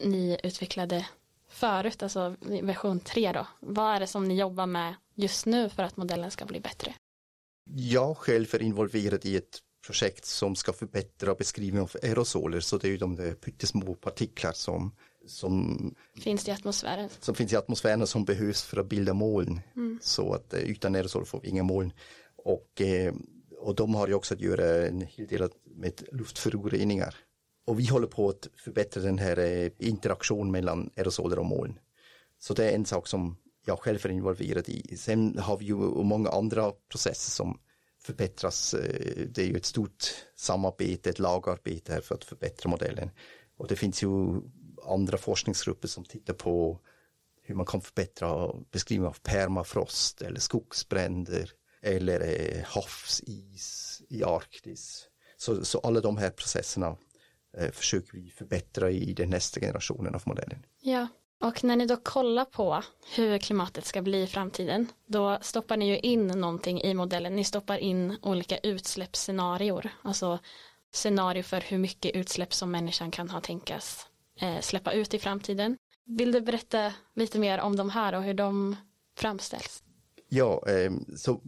ni 0.00 0.38
utvecklade 0.42 1.06
förut, 1.48 2.02
alltså 2.02 2.36
version 2.40 3.00
3 3.00 3.32
då. 3.32 3.46
Vad 3.60 3.96
är 3.96 4.00
det 4.00 4.06
som 4.06 4.28
ni 4.28 4.38
jobbar 4.38 4.66
med 4.66 4.94
just 5.14 5.46
nu 5.46 5.68
för 5.68 5.82
att 5.82 5.96
modellen 5.96 6.30
ska 6.30 6.44
bli 6.44 6.60
bättre? 6.60 6.94
Jag 7.74 8.16
själv 8.16 8.54
är 8.54 8.62
involverad 8.62 9.24
i 9.24 9.36
ett 9.36 9.58
projekt 9.86 10.24
som 10.24 10.56
ska 10.56 10.72
förbättra 10.72 11.34
beskrivningen 11.34 11.82
av 11.82 11.90
aerosoler, 12.02 12.60
så 12.60 12.78
det 12.78 12.88
är 12.88 12.90
ju 12.90 12.96
de 12.96 13.16
där 13.16 13.32
pyttesmå 13.32 13.94
partiklar 13.94 14.52
som, 14.52 14.94
som 15.26 15.94
finns 16.20 16.48
i 16.48 16.50
atmosfären. 16.50 17.08
Som 17.20 17.34
finns 17.34 17.52
i 17.52 17.56
atmosfären 17.56 18.06
som 18.06 18.24
behövs 18.24 18.62
för 18.62 18.80
att 18.80 18.86
bilda 18.86 19.14
moln. 19.14 19.60
Mm. 19.76 19.98
Så 20.02 20.32
att 20.32 20.54
eh, 20.54 20.60
utan 20.60 20.94
aerosoler 20.94 21.26
får 21.26 21.40
vi 21.40 21.48
inga 21.48 21.62
moln. 21.62 21.92
Och, 22.36 22.80
eh, 22.80 23.14
och 23.58 23.74
de 23.74 23.94
har 23.94 24.08
ju 24.08 24.14
också 24.14 24.34
att 24.34 24.40
göra 24.40 24.86
en 24.86 25.00
hel 25.00 25.26
del 25.26 25.48
med 25.64 26.02
luftföroreningar. 26.12 27.14
Och 27.66 27.80
vi 27.80 27.86
håller 27.86 28.06
på 28.06 28.28
att 28.28 28.48
förbättra 28.56 29.02
den 29.02 29.18
här 29.18 29.38
eh, 29.38 29.70
interaktionen 29.78 30.50
mellan 30.50 30.90
aerosoler 30.96 31.38
och 31.38 31.46
moln. 31.46 31.78
Så 32.38 32.54
det 32.54 32.70
är 32.70 32.74
en 32.74 32.86
sak 32.86 33.06
som 33.06 33.36
jag 33.66 33.78
själv 33.78 34.06
är 34.06 34.10
involverad 34.10 34.68
i. 34.68 34.96
Sen 34.96 35.38
har 35.38 35.58
vi 35.58 35.64
ju 35.64 35.74
många 36.04 36.30
andra 36.30 36.72
processer 36.90 37.30
som 37.30 37.60
förbättras. 38.02 38.74
Eh, 38.74 39.26
det 39.28 39.42
är 39.42 39.46
ju 39.46 39.56
ett 39.56 39.64
stort 39.64 40.04
samarbete, 40.36 41.10
ett 41.10 41.18
lagarbete 41.18 41.92
här 41.92 42.00
för 42.00 42.14
att 42.14 42.24
förbättra 42.24 42.70
modellen. 42.70 43.10
Och 43.56 43.68
det 43.68 43.76
finns 43.76 44.02
ju 44.02 44.40
andra 44.86 45.18
forskningsgrupper 45.18 45.88
som 45.88 46.04
tittar 46.04 46.34
på 46.34 46.80
hur 47.42 47.54
man 47.54 47.66
kan 47.66 47.80
förbättra 47.80 48.52
beskrivningen 48.70 49.08
av 49.08 49.18
permafrost 49.22 50.22
eller 50.22 50.40
skogsbränder 50.40 51.52
eller 51.86 52.20
eh, 52.20 52.64
havsis 52.64 54.02
i 54.08 54.24
Arktis. 54.24 55.06
Så, 55.36 55.64
så 55.64 55.78
alla 55.78 56.00
de 56.00 56.16
här 56.16 56.30
processerna 56.30 56.96
eh, 57.56 57.70
försöker 57.70 58.12
vi 58.12 58.30
förbättra 58.30 58.90
i 58.90 59.12
den 59.12 59.30
nästa 59.30 59.60
generationen 59.60 60.14
av 60.14 60.22
modellen. 60.24 60.66
Ja, 60.80 61.08
och 61.40 61.64
när 61.64 61.76
ni 61.76 61.86
då 61.86 61.96
kollar 61.96 62.44
på 62.44 62.82
hur 63.14 63.38
klimatet 63.38 63.84
ska 63.84 64.02
bli 64.02 64.22
i 64.22 64.26
framtiden, 64.26 64.86
då 65.06 65.38
stoppar 65.40 65.76
ni 65.76 65.88
ju 65.88 65.98
in 65.98 66.26
någonting 66.26 66.82
i 66.82 66.94
modellen. 66.94 67.36
Ni 67.36 67.44
stoppar 67.44 67.78
in 67.78 68.16
olika 68.22 68.58
utsläppsscenarier, 68.58 69.92
alltså 70.02 70.38
scenario 70.92 71.42
för 71.42 71.60
hur 71.60 71.78
mycket 71.78 72.14
utsläpp 72.14 72.54
som 72.54 72.70
människan 72.70 73.10
kan 73.10 73.30
ha 73.30 73.40
tänkas 73.40 74.06
eh, 74.40 74.60
släppa 74.60 74.92
ut 74.92 75.14
i 75.14 75.18
framtiden. 75.18 75.76
Vill 76.04 76.32
du 76.32 76.40
berätta 76.40 76.92
lite 77.14 77.38
mer 77.38 77.58
om 77.60 77.76
de 77.76 77.90
här 77.90 78.14
och 78.14 78.22
hur 78.22 78.34
de 78.34 78.76
framställs? 79.16 79.82
Ja, 80.28 80.68
eh, 80.68 80.92
så 81.16 81.40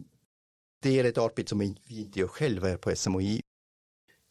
det 0.79 0.99
är 0.99 1.03
ett 1.03 1.17
arbete 1.17 1.49
som 1.49 1.59
vi 1.59 1.75
inte 1.87 2.19
gör 2.19 2.27
själva 2.27 2.77
på 2.77 2.95
SMHI. 2.95 3.41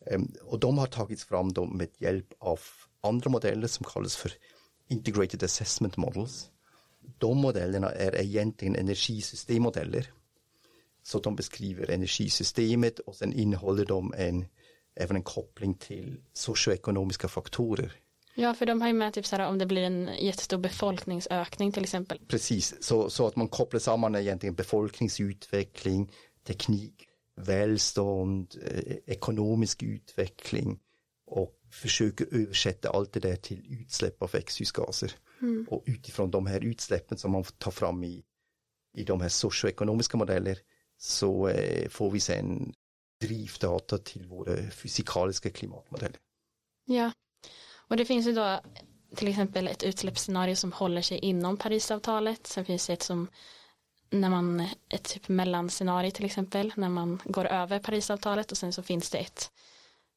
Eh, 0.06 0.20
och 0.42 0.58
de 0.58 0.78
har 0.78 0.86
tagits 0.86 1.24
fram 1.24 1.52
med 1.72 1.88
hjälp 1.98 2.34
av 2.38 2.60
andra 3.00 3.30
modeller 3.30 3.66
som 3.66 3.84
kallas 3.84 4.16
för 4.16 4.32
Integrated 4.88 5.42
Assessment 5.42 5.96
Models. 5.96 6.50
De 7.18 7.38
modellerna 7.38 7.90
är 7.90 8.20
egentligen 8.20 8.76
energisystemmodeller. 8.76 10.12
Så 11.02 11.18
de 11.18 11.36
beskriver 11.36 11.90
energisystemet 11.90 12.98
och 12.98 13.16
sen 13.16 13.32
innehåller 13.32 13.84
de 13.84 14.14
en, 14.16 14.46
även 14.96 15.16
en 15.16 15.22
koppling 15.22 15.74
till 15.74 16.20
socioekonomiska 16.32 17.28
faktorer. 17.28 17.96
Ja, 18.34 18.54
för 18.54 18.66
de 18.66 18.80
har 18.80 18.88
ju 18.88 18.94
med 18.94 19.12
typ 19.12 19.26
så 19.26 19.36
här, 19.36 19.48
om 19.48 19.58
det 19.58 19.66
blir 19.66 19.82
en 19.82 20.10
jättestor 20.18 20.58
befolkningsökning 20.58 21.72
till 21.72 21.82
exempel. 21.82 22.20
Precis, 22.28 22.82
så, 22.82 23.10
så 23.10 23.26
att 23.26 23.36
man 23.36 23.48
kopplar 23.48 23.80
samman 23.80 24.14
egentligen 24.14 24.54
befolkningsutveckling, 24.54 26.12
teknik, 26.48 27.08
välstånd, 27.36 28.54
eh, 28.64 28.96
ekonomisk 29.06 29.82
utveckling 29.82 30.80
och 31.26 31.54
försöker 31.70 32.26
översätta 32.30 32.90
allt 32.90 33.12
det 33.12 33.20
där 33.20 33.36
till 33.36 33.80
utsläpp 33.80 34.22
av 34.22 34.30
växthusgaser. 34.32 35.12
Mm. 35.42 35.66
Och 35.70 35.82
utifrån 35.86 36.30
de 36.30 36.46
här 36.46 36.64
utsläppen 36.64 37.18
som 37.18 37.32
man 37.32 37.44
tar 37.44 37.70
fram 37.70 38.04
i, 38.04 38.24
i 38.96 39.04
de 39.04 39.20
här 39.20 39.28
socioekonomiska 39.28 40.16
modeller 40.16 40.58
så 40.98 41.48
eh, 41.48 41.88
får 41.88 42.10
vi 42.10 42.20
sen 42.20 42.72
drivdata 43.20 43.98
till 43.98 44.26
våra 44.26 44.70
fysikaliska 44.70 45.50
klimatmodeller. 45.50 46.18
Ja, 46.84 47.12
och 47.88 47.96
det 47.96 48.04
finns 48.04 48.26
ju 48.26 48.32
då 48.32 48.60
till 49.16 49.28
exempel 49.28 49.68
ett 49.68 49.82
utsläppsscenario 49.82 50.56
som 50.56 50.72
håller 50.72 51.02
sig 51.02 51.18
inom 51.18 51.56
Parisavtalet. 51.56 52.46
Sen 52.46 52.64
finns 52.64 52.86
det 52.86 52.92
ett 52.92 53.02
som 53.02 53.28
när 54.10 54.30
man, 54.30 54.60
ett 54.88 55.04
typ 55.04 55.28
mellanscenario 55.28 56.10
till 56.10 56.24
exempel, 56.24 56.72
när 56.76 56.88
man 56.88 57.22
går 57.24 57.46
över 57.46 57.78
Parisavtalet 57.78 58.52
och 58.52 58.58
sen 58.58 58.72
så 58.72 58.82
finns 58.82 59.10
det 59.10 59.18
ett 59.18 59.50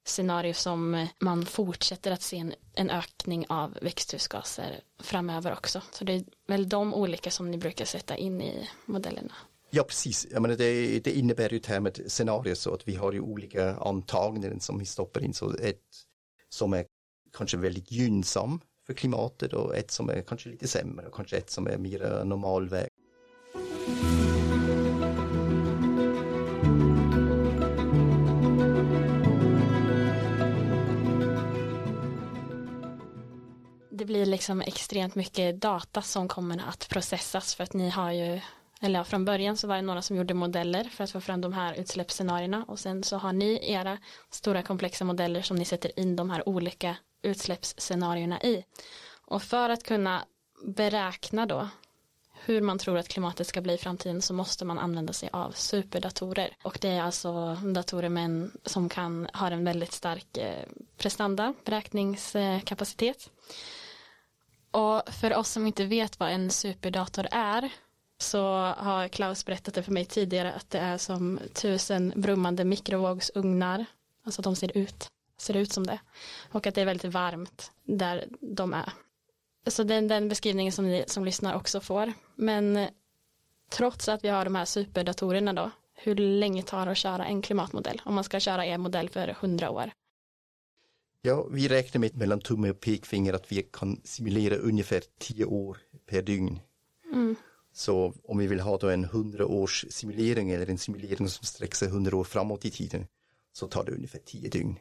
scenario 0.05 0.53
som 0.53 1.07
man 1.19 1.45
fortsätter 1.45 2.11
att 2.11 2.21
se 2.21 2.37
en, 2.37 2.53
en 2.73 2.89
ökning 2.89 3.45
av 3.49 3.77
växthusgaser 3.81 4.79
framöver 4.99 5.53
också. 5.53 5.81
Så 5.91 6.03
det 6.03 6.13
är 6.13 6.23
väl 6.47 6.69
de 6.69 6.93
olika 6.93 7.31
som 7.31 7.51
ni 7.51 7.57
brukar 7.57 7.85
sätta 7.85 8.17
in 8.17 8.41
i 8.41 8.69
modellerna. 8.85 9.33
Ja 9.69 9.83
precis, 9.83 10.27
Jag 10.31 10.41
menar, 10.41 10.55
det, 10.55 10.99
det 10.99 11.11
innebär 11.11 11.49
ju 11.49 11.59
det 11.59 11.67
här 11.67 11.79
med 11.79 12.01
scenarier 12.07 12.55
så 12.55 12.73
att 12.73 12.87
vi 12.87 12.95
har 12.95 13.11
ju 13.11 13.19
olika 13.19 13.75
antaganden 13.75 14.59
som 14.59 14.79
vi 14.79 14.85
stoppar 14.85 15.23
in. 15.23 15.33
Så 15.33 15.57
ett 15.57 15.81
som 16.49 16.73
är 16.73 16.85
kanske 17.33 17.57
väldigt 17.57 17.91
gynnsam 17.91 18.59
för 18.87 18.93
klimatet 18.93 19.53
och 19.53 19.75
ett 19.75 19.91
som 19.91 20.09
är 20.09 20.21
kanske 20.21 20.49
lite 20.49 20.67
sämre 20.67 21.07
och 21.07 21.13
kanske 21.13 21.37
ett 21.37 21.49
som 21.49 21.67
är 21.67 21.77
mer 21.77 22.23
normalväg 22.23 22.89
det 34.01 34.05
blir 34.05 34.25
liksom 34.25 34.61
extremt 34.61 35.15
mycket 35.15 35.61
data 35.61 36.01
som 36.01 36.27
kommer 36.27 36.63
att 36.69 36.89
processas 36.89 37.55
för 37.55 37.63
att 37.63 37.73
ni 37.73 37.89
har 37.89 38.11
ju 38.11 38.41
eller 38.81 38.99
ja, 38.99 39.03
från 39.03 39.25
början 39.25 39.57
så 39.57 39.67
var 39.67 39.75
det 39.75 39.81
några 39.81 40.01
som 40.01 40.15
gjorde 40.17 40.33
modeller 40.33 40.83
för 40.83 41.03
att 41.03 41.11
få 41.11 41.21
fram 41.21 41.41
de 41.41 41.53
här 41.53 41.73
utsläppsscenarierna 41.73 42.65
och 42.67 42.79
sen 42.79 43.03
så 43.03 43.17
har 43.17 43.33
ni 43.33 43.71
era 43.71 43.97
stora 44.29 44.63
komplexa 44.63 45.05
modeller 45.05 45.41
som 45.41 45.57
ni 45.57 45.65
sätter 45.65 45.99
in 45.99 46.15
de 46.15 46.29
här 46.29 46.49
olika 46.49 46.95
utsläppsscenarierna 47.21 48.41
i. 48.41 48.65
Och 49.25 49.43
för 49.43 49.69
att 49.69 49.83
kunna 49.83 50.25
beräkna 50.65 51.45
då 51.45 51.69
hur 52.45 52.61
man 52.61 52.77
tror 52.77 52.97
att 52.97 53.07
klimatet 53.07 53.47
ska 53.47 53.61
bli 53.61 53.73
i 53.73 53.77
framtiden 53.77 54.21
så 54.21 54.33
måste 54.33 54.65
man 54.65 54.79
använda 54.79 55.13
sig 55.13 55.29
av 55.33 55.51
superdatorer. 55.51 56.55
Och 56.63 56.77
det 56.81 56.89
är 56.89 57.01
alltså 57.01 57.55
datorer 57.55 58.09
med 58.09 58.25
en, 58.25 58.51
som 58.65 58.89
kan 58.89 59.27
ha 59.33 59.51
en 59.51 59.63
väldigt 59.63 59.91
stark 59.91 60.37
eh, 60.37 60.65
prestanda, 60.97 61.53
beräkningskapacitet. 61.65 63.29
Och 64.71 65.01
för 65.13 65.35
oss 65.35 65.49
som 65.49 65.67
inte 65.67 65.85
vet 65.85 66.19
vad 66.19 66.31
en 66.31 66.49
superdator 66.49 67.27
är 67.31 67.69
så 68.17 68.73
har 68.77 69.07
Klaus 69.07 69.45
berättat 69.45 69.73
det 69.73 69.83
för 69.83 69.91
mig 69.91 70.05
tidigare 70.05 70.53
att 70.53 70.69
det 70.69 70.79
är 70.79 70.97
som 70.97 71.39
tusen 71.53 72.13
brummande 72.15 72.65
mikrovågsugnar. 72.65 73.85
Alltså 74.25 74.41
de 74.41 74.55
ser 74.55 74.77
ut, 74.77 75.07
ser 75.37 75.57
ut 75.57 75.73
som 75.73 75.87
det. 75.87 75.99
Och 76.51 76.67
att 76.67 76.75
det 76.75 76.81
är 76.81 76.85
väldigt 76.85 77.13
varmt 77.13 77.71
där 77.83 78.25
de 78.39 78.73
är. 78.73 78.93
Så 79.67 79.83
det 79.83 79.95
är 79.95 80.01
den 80.01 80.29
beskrivningen 80.29 80.73
som 80.73 80.87
ni 80.87 81.03
som 81.07 81.25
lyssnar 81.25 81.55
också 81.55 81.79
får. 81.79 82.13
Men 82.35 82.87
trots 83.69 84.09
att 84.09 84.23
vi 84.23 84.29
har 84.29 84.45
de 84.45 84.55
här 84.55 84.65
superdatorerna 84.65 85.53
då, 85.53 85.71
hur 85.93 86.15
länge 86.15 86.63
tar 86.63 86.85
det 86.85 86.91
att 86.91 86.97
köra 86.97 87.25
en 87.25 87.41
klimatmodell? 87.41 88.01
Om 88.05 88.13
man 88.13 88.23
ska 88.23 88.39
köra 88.39 88.65
en 88.65 88.81
modell 88.81 89.09
för 89.09 89.35
hundra 89.39 89.69
år. 89.69 89.91
Ja, 91.21 91.47
vi 91.51 91.67
räknar 91.67 91.99
med 91.99 92.17
mellan 92.17 92.39
tumme 92.39 92.69
och 92.69 92.79
pekfinger 92.79 93.33
att 93.33 93.51
vi 93.51 93.63
kan 93.73 94.01
simulera 94.03 94.55
ungefär 94.55 95.03
tio 95.19 95.45
år 95.45 95.77
per 96.05 96.21
dygn. 96.21 96.59
Mm. 97.13 97.35
Så 97.73 98.13
om 98.23 98.37
vi 98.37 98.47
vill 98.47 98.59
ha 98.59 98.77
då 98.77 98.89
en 98.89 99.05
hundra 99.05 99.45
års 99.45 99.85
simulering 99.89 100.49
eller 100.51 100.69
en 100.69 100.77
simulering 100.77 101.29
som 101.29 101.45
sträcker 101.45 101.75
sig 101.75 101.89
hundra 101.89 102.17
år 102.17 102.23
framåt 102.23 102.65
i 102.65 102.71
tiden 102.71 103.07
så 103.53 103.67
tar 103.67 103.83
det 103.83 103.91
ungefär 103.91 104.19
tio 104.19 104.49
dygn. 104.49 104.79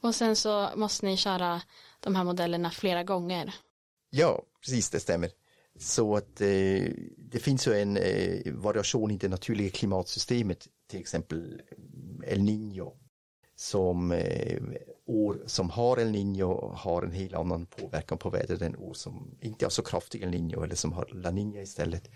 Och 0.00 0.14
sen 0.14 0.36
så 0.36 0.68
måste 0.76 1.06
ni 1.06 1.16
köra 1.16 1.62
de 2.00 2.14
här 2.14 2.24
modellerna 2.24 2.70
flera 2.70 3.04
gånger. 3.04 3.54
Ja, 4.10 4.42
precis 4.60 4.90
det 4.90 5.00
stämmer. 5.00 5.30
Så 5.78 6.16
att 6.16 6.40
eh, 6.40 6.88
det 7.18 7.38
finns 7.40 7.68
ju 7.68 7.74
en 7.74 7.96
eh, 7.96 8.52
variation 8.52 9.10
i 9.10 9.16
det 9.16 9.28
naturliga 9.28 9.70
klimatsystemet, 9.70 10.68
till 10.86 11.00
exempel 11.00 11.62
El 12.26 12.40
Niño 12.40 12.92
som 13.60 14.12
eh, 14.12 14.62
år 15.06 15.42
som 15.46 15.70
har 15.70 15.96
El 15.96 16.10
Niño 16.10 16.72
har 16.74 17.02
en 17.02 17.12
helt 17.12 17.34
annan 17.34 17.66
påverkan 17.66 18.18
på 18.18 18.30
vädret 18.30 18.62
än 18.62 18.76
år 18.76 18.94
som 18.94 19.36
inte 19.40 19.64
har 19.64 19.70
så 19.70 19.82
kraftig 19.82 20.22
El 20.22 20.30
Niño 20.30 20.64
eller 20.64 20.74
som 20.74 20.92
har 20.92 21.08
La 21.12 21.30
Niña 21.30 21.62
istället. 21.62 22.10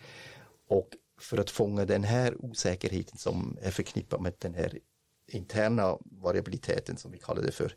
Och 0.69 0.89
för 1.21 1.39
att 1.39 1.51
fånga 1.51 1.85
den 1.85 2.05
här 2.05 2.45
osäkerheten 2.45 3.19
som 3.19 3.59
är 3.63 3.71
förknippad 3.71 4.21
med 4.21 4.35
den 4.39 4.55
här 4.55 4.79
interna 5.29 5.99
variabiliteten 6.03 6.97
som 6.97 7.11
vi 7.11 7.19
kallar 7.19 7.43
det 7.43 7.53
för 7.53 7.73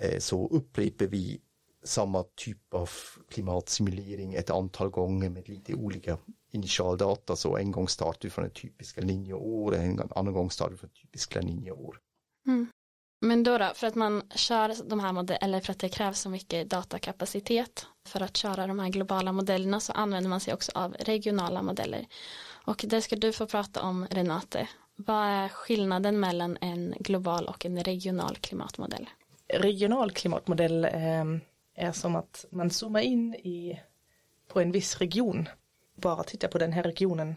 eh, 0.00 0.18
så 0.18 0.48
upprepar 0.48 1.06
vi 1.06 1.40
samma 1.82 2.22
typ 2.22 2.74
av 2.74 2.90
klimatsimulering 3.28 4.34
ett 4.34 4.50
antal 4.50 4.88
gånger 4.88 5.30
med 5.30 5.48
lite 5.48 5.74
olika 5.74 6.18
initialdata. 6.50 7.36
Så 7.36 7.56
en 7.56 7.72
gång 7.72 7.88
startar 7.88 8.20
vi 8.22 8.30
från 8.30 8.44
ett 8.44 8.54
typiskt 8.54 9.04
linjeår, 9.04 9.74
en 9.74 10.00
annan 10.14 10.32
gång 10.32 10.50
startar 10.50 10.70
vi 10.70 10.76
från 10.76 10.90
ett 10.90 11.02
typiskt 11.02 11.44
linjeår. 11.44 11.98
Mm. 12.46 12.66
Men 13.20 13.42
då, 13.42 13.58
då, 13.58 13.70
för 13.74 13.86
att 13.86 13.94
man 13.94 14.22
kör 14.34 14.88
de 14.88 15.00
här 15.00 15.12
modellerna, 15.12 15.46
eller 15.46 15.60
för 15.60 15.72
att 15.72 15.78
det 15.78 15.88
krävs 15.88 16.20
så 16.20 16.30
mycket 16.30 16.70
datakapacitet 16.70 17.86
för 18.08 18.20
att 18.20 18.36
köra 18.36 18.66
de 18.66 18.78
här 18.78 18.88
globala 18.88 19.32
modellerna 19.32 19.80
så 19.80 19.92
använder 19.92 20.30
man 20.30 20.40
sig 20.40 20.54
också 20.54 20.72
av 20.74 20.96
regionala 20.98 21.62
modeller. 21.62 22.06
Och 22.64 22.84
det 22.88 23.00
ska 23.00 23.16
du 23.16 23.32
få 23.32 23.46
prata 23.46 23.82
om 23.82 24.06
Renate. 24.10 24.68
Vad 24.96 25.26
är 25.26 25.48
skillnaden 25.48 26.20
mellan 26.20 26.58
en 26.60 26.94
global 27.00 27.46
och 27.46 27.66
en 27.66 27.84
regional 27.84 28.36
klimatmodell? 28.36 29.10
Regional 29.48 30.10
klimatmodell 30.10 30.84
eh, 30.84 31.24
är 31.80 31.92
som 31.92 32.16
att 32.16 32.44
man 32.50 32.70
zoomar 32.70 33.00
in 33.00 33.34
i, 33.34 33.80
på 34.48 34.60
en 34.60 34.72
viss 34.72 34.98
region. 34.98 35.48
Bara 35.94 36.22
titta 36.22 36.48
på 36.48 36.58
den 36.58 36.72
här 36.72 36.82
regionen. 36.82 37.34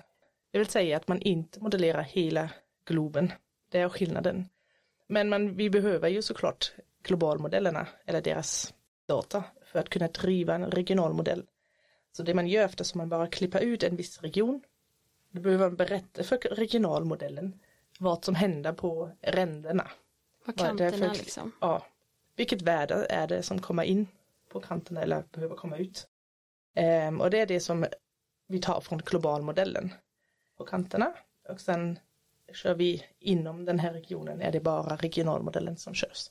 Det 0.51 0.57
vill 0.57 0.67
säga 0.67 0.97
att 0.97 1.07
man 1.07 1.21
inte 1.21 1.59
modellerar 1.59 2.01
hela 2.01 2.49
globen. 2.85 3.31
Det 3.69 3.79
är 3.79 3.89
skillnaden. 3.89 4.49
Men 5.07 5.29
man, 5.29 5.55
vi 5.55 5.69
behöver 5.69 6.09
ju 6.09 6.21
såklart 6.21 6.73
globalmodellerna 7.03 7.87
eller 8.05 8.21
deras 8.21 8.73
data 9.07 9.43
för 9.65 9.79
att 9.79 9.89
kunna 9.89 10.07
driva 10.07 10.55
en 10.55 10.71
regional 10.71 11.13
modell. 11.13 11.45
Så 12.11 12.23
det 12.23 12.33
man 12.33 12.47
gör 12.47 12.65
eftersom 12.65 12.97
man 12.97 13.09
bara 13.09 13.27
klipper 13.27 13.59
ut 13.59 13.83
en 13.83 13.95
viss 13.95 14.21
region, 14.21 14.61
då 15.31 15.41
behöver 15.41 15.65
man 15.65 15.75
berätta 15.75 16.23
för 16.23 16.37
regionalmodellen 16.37 17.59
vad 17.99 18.25
som 18.25 18.35
händer 18.35 18.73
på 18.73 19.11
ränderna. 19.21 19.91
På 20.45 20.53
kanterna 20.53 21.13
liksom? 21.13 21.51
Ja. 21.61 21.85
Vilket 22.35 22.61
värde 22.61 23.05
är 23.09 23.27
det 23.27 23.43
som 23.43 23.61
kommer 23.61 23.83
in 23.83 24.07
på 24.53 24.59
kanterna 24.59 25.01
eller 25.01 25.23
behöver 25.31 25.55
komma 25.55 25.77
ut? 25.77 26.07
Um, 27.07 27.21
och 27.21 27.29
det 27.29 27.39
är 27.39 27.45
det 27.45 27.59
som 27.59 27.85
vi 28.47 28.59
tar 28.59 28.81
från 28.81 28.99
globalmodellen 29.05 29.93
på 30.57 30.65
kanterna 30.65 31.13
och 31.49 31.61
sen 31.61 31.99
kör 32.53 32.73
vi 32.73 33.03
inom 33.19 33.65
den 33.65 33.79
här 33.79 33.93
regionen 33.93 34.41
är 34.41 34.51
det 34.51 34.59
bara 34.59 34.95
regionalmodellen 34.95 35.77
som 35.77 35.93
körs. 35.93 36.29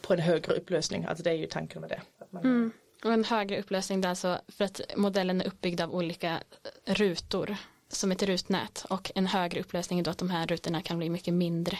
På 0.00 0.12
en 0.12 0.18
högre 0.18 0.54
upplösning, 0.54 1.04
alltså 1.04 1.24
det 1.24 1.30
är 1.30 1.34
ju 1.34 1.46
tanken 1.46 1.80
med 1.80 1.90
det. 1.90 2.02
Man... 2.30 2.44
Mm. 2.44 2.72
Och 3.04 3.12
en 3.12 3.24
högre 3.24 3.60
upplösning 3.60 4.00
där 4.00 4.08
alltså 4.08 4.40
för 4.48 4.64
att 4.64 4.80
modellen 4.96 5.40
är 5.40 5.46
uppbyggd 5.46 5.80
av 5.80 5.94
olika 5.94 6.42
rutor 6.84 7.56
som 7.88 8.12
ett 8.12 8.22
rutnät 8.22 8.86
och 8.90 9.12
en 9.14 9.26
högre 9.26 9.60
upplösning 9.60 9.98
är 9.98 10.04
då 10.04 10.10
att 10.10 10.18
de 10.18 10.30
här 10.30 10.46
rutorna 10.46 10.82
kan 10.82 10.98
bli 10.98 11.10
mycket 11.10 11.34
mindre. 11.34 11.78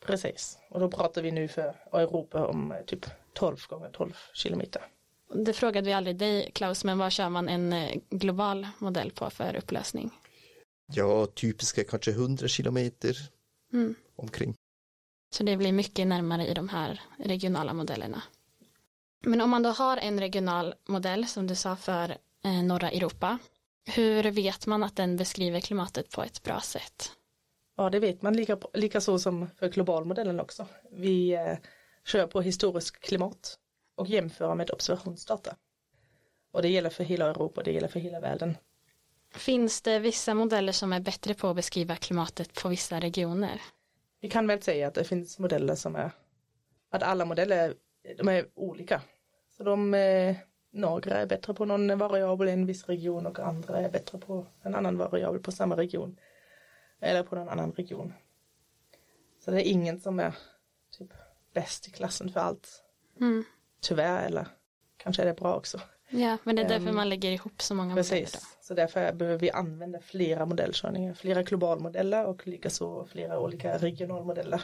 Precis, 0.00 0.58
och 0.68 0.80
då 0.80 0.90
pratar 0.90 1.22
vi 1.22 1.30
nu 1.30 1.48
för 1.48 1.74
Europa 1.92 2.46
om 2.46 2.74
typ 2.86 3.06
12 3.32 3.56
gånger 3.68 3.90
12 3.92 4.16
kilometer. 4.34 4.82
Det 5.34 5.52
frågade 5.52 5.86
vi 5.86 5.92
aldrig 5.92 6.16
dig 6.16 6.50
Klaus, 6.54 6.84
men 6.84 6.98
vad 6.98 7.12
kör 7.12 7.28
man 7.28 7.48
en 7.48 7.72
eh, 7.72 7.96
global 8.10 8.68
modell 8.78 9.10
på 9.10 9.30
för 9.30 9.56
upplösning? 9.56 10.10
Ja, 10.92 11.26
typiska 11.26 11.84
kanske 11.84 12.10
100 12.10 12.48
kilometer 12.48 13.16
mm. 13.72 13.94
omkring. 14.16 14.54
Så 15.30 15.42
det 15.42 15.56
blir 15.56 15.72
mycket 15.72 16.06
närmare 16.06 16.46
i 16.46 16.54
de 16.54 16.68
här 16.68 17.00
regionala 17.18 17.72
modellerna. 17.72 18.22
Men 19.24 19.40
om 19.40 19.50
man 19.50 19.62
då 19.62 19.70
har 19.70 19.96
en 19.96 20.20
regional 20.20 20.74
modell 20.88 21.26
som 21.26 21.46
du 21.46 21.54
sa 21.54 21.76
för 21.76 22.16
eh, 22.44 22.62
norra 22.62 22.90
Europa, 22.90 23.38
hur 23.86 24.30
vet 24.30 24.66
man 24.66 24.82
att 24.82 24.96
den 24.96 25.16
beskriver 25.16 25.60
klimatet 25.60 26.10
på 26.10 26.22
ett 26.22 26.42
bra 26.42 26.60
sätt? 26.60 27.12
Ja, 27.80 27.90
det 27.90 28.00
vet 28.00 28.22
man 28.22 28.36
lika, 28.36 28.58
lika 28.72 29.00
så 29.00 29.18
som 29.18 29.48
för 29.56 29.68
globalmodellen 29.68 30.40
också. 30.40 30.66
Vi 30.90 31.34
eh, 31.34 31.58
kör 32.04 32.26
på 32.26 32.40
historisk 32.40 33.00
klimat 33.00 33.58
och 33.94 34.06
jämför 34.06 34.54
med 34.54 34.70
observationsdata. 34.70 35.56
Och 36.52 36.62
det 36.62 36.68
gäller 36.68 36.90
för 36.90 37.04
hela 37.04 37.30
Europa, 37.30 37.62
det 37.62 37.72
gäller 37.72 37.88
för 37.88 38.00
hela 38.00 38.20
världen. 38.20 38.56
Finns 39.34 39.82
det 39.82 39.98
vissa 39.98 40.34
modeller 40.34 40.72
som 40.72 40.92
är 40.92 41.00
bättre 41.00 41.34
på 41.34 41.48
att 41.48 41.56
beskriva 41.56 41.96
klimatet 41.96 42.62
på 42.62 42.68
vissa 42.68 43.00
regioner? 43.00 43.60
Vi 44.20 44.30
kan 44.30 44.46
väl 44.46 44.62
säga 44.62 44.88
att 44.88 44.94
det 44.94 45.04
finns 45.04 45.38
modeller 45.38 45.74
som 45.74 45.96
är, 45.96 46.10
att 46.90 47.02
alla 47.02 47.24
modeller, 47.24 47.74
de 48.18 48.28
är 48.28 48.46
olika. 48.54 49.02
Så 49.56 49.64
de, 49.64 49.94
eh, 49.94 50.36
några 50.72 51.16
är 51.16 51.26
bättre 51.26 51.54
på 51.54 51.64
någon 51.64 51.98
variabel 51.98 52.48
i 52.48 52.52
en 52.52 52.66
viss 52.66 52.86
region 52.86 53.26
och 53.26 53.38
andra 53.38 53.78
är 53.78 53.90
bättre 53.90 54.18
på 54.18 54.46
en 54.62 54.74
annan 54.74 54.98
variabel 54.98 55.42
på 55.42 55.52
samma 55.52 55.76
region. 55.76 56.16
Eller 57.00 57.22
på 57.22 57.34
någon 57.34 57.48
annan 57.48 57.72
region. 57.72 58.12
Så 59.38 59.50
det 59.50 59.68
är 59.68 59.70
ingen 59.70 60.00
som 60.00 60.20
är 60.20 60.34
typ 60.98 61.12
bäst 61.54 61.88
i 61.88 61.90
klassen 61.90 62.32
för 62.32 62.40
allt. 62.40 62.82
Mm. 63.20 63.44
Tyvärr, 63.80 64.26
eller 64.26 64.46
kanske 64.96 65.22
är 65.22 65.26
det 65.26 65.34
bra 65.34 65.56
också. 65.56 65.80
Ja, 66.10 66.38
men 66.44 66.56
det 66.56 66.62
är 66.62 66.68
därför 66.68 66.88
um, 66.88 66.94
man 66.94 67.08
lägger 67.08 67.30
ihop 67.30 67.62
så 67.62 67.74
många 67.74 67.94
precis. 67.94 68.12
modeller. 68.12 68.46
Så 68.60 68.74
därför 68.74 69.12
behöver 69.12 69.38
vi 69.38 69.50
använda 69.50 70.00
flera 70.00 70.46
modellkörningar, 70.46 71.14
flera 71.14 71.42
globalmodeller 71.42 72.26
och 72.26 72.46
likaså 72.46 73.06
flera 73.06 73.40
olika 73.40 73.78
regionalmodeller. 73.78 74.62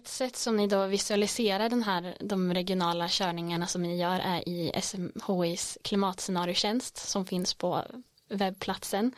Ett 0.00 0.08
sätt 0.08 0.36
som 0.36 0.56
ni 0.56 0.66
då 0.66 0.86
visualiserar 0.86 1.68
den 1.68 1.82
här, 1.82 2.16
de 2.20 2.54
regionala 2.54 3.08
körningarna 3.08 3.66
som 3.66 3.82
ni 3.82 3.96
gör 3.96 4.20
är 4.20 4.48
i 4.48 4.72
SMHIs 4.82 5.78
klimatscenariotjänst 5.84 6.96
som 6.96 7.26
finns 7.26 7.54
på 7.54 7.84
webbplatsen. 8.28 9.12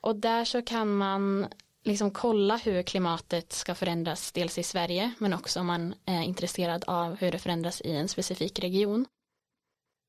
Och 0.00 0.16
där 0.16 0.44
så 0.44 0.62
kan 0.62 0.96
man 0.96 1.46
liksom 1.84 2.10
kolla 2.10 2.56
hur 2.56 2.82
klimatet 2.82 3.52
ska 3.52 3.74
förändras 3.74 4.32
dels 4.32 4.58
i 4.58 4.62
Sverige 4.62 5.12
men 5.18 5.34
också 5.34 5.60
om 5.60 5.66
man 5.66 5.94
är 6.04 6.22
intresserad 6.22 6.84
av 6.86 7.16
hur 7.16 7.32
det 7.32 7.38
förändras 7.38 7.80
i 7.80 7.96
en 7.96 8.08
specifik 8.08 8.58
region. 8.58 9.06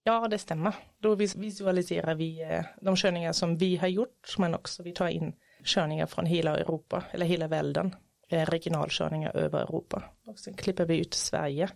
Ja, 0.04 0.28
det 0.28 0.38
stämmer. 0.38 0.76
Då 0.98 1.16
visualiserar 1.16 2.16
vi 2.16 2.42
eh, 2.42 2.64
de 2.82 2.96
körningar 2.96 3.34
som 3.34 3.58
vi 3.58 3.76
har 3.76 3.88
gjort 3.88 4.36
men 4.38 4.56
också 4.56 4.84
vi 4.84 4.92
tar 4.92 5.08
in 5.08 5.34
körningar 5.64 6.06
från 6.06 6.26
hela 6.26 6.58
Europa 6.58 7.04
eller 7.12 7.26
hela 7.26 7.48
världen. 7.48 7.96
Eh, 8.30 8.46
regionalkörningar 8.46 9.36
över 9.36 9.60
Europa. 9.60 10.04
Och 10.26 10.40
sen 10.40 10.54
klipper 10.54 10.86
vi 10.86 10.98
ut 10.98 11.14
Sverige. 11.14 11.70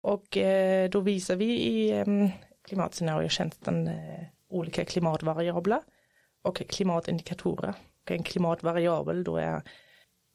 Och 0.00 0.36
eh, 0.36 0.90
då 0.90 1.00
visar 1.00 1.36
vi 1.36 1.62
i 1.62 1.92
ehm, 1.92 2.28
klimatscenariotjänsten 2.62 3.88
eh, 3.88 4.24
olika 4.48 4.84
klimatvariabler 4.84 5.82
och 6.42 6.56
klimatindikatorer. 6.56 7.74
Och 8.04 8.10
en 8.10 8.22
klimatvariabel 8.22 9.24
då 9.24 9.36
är 9.36 9.62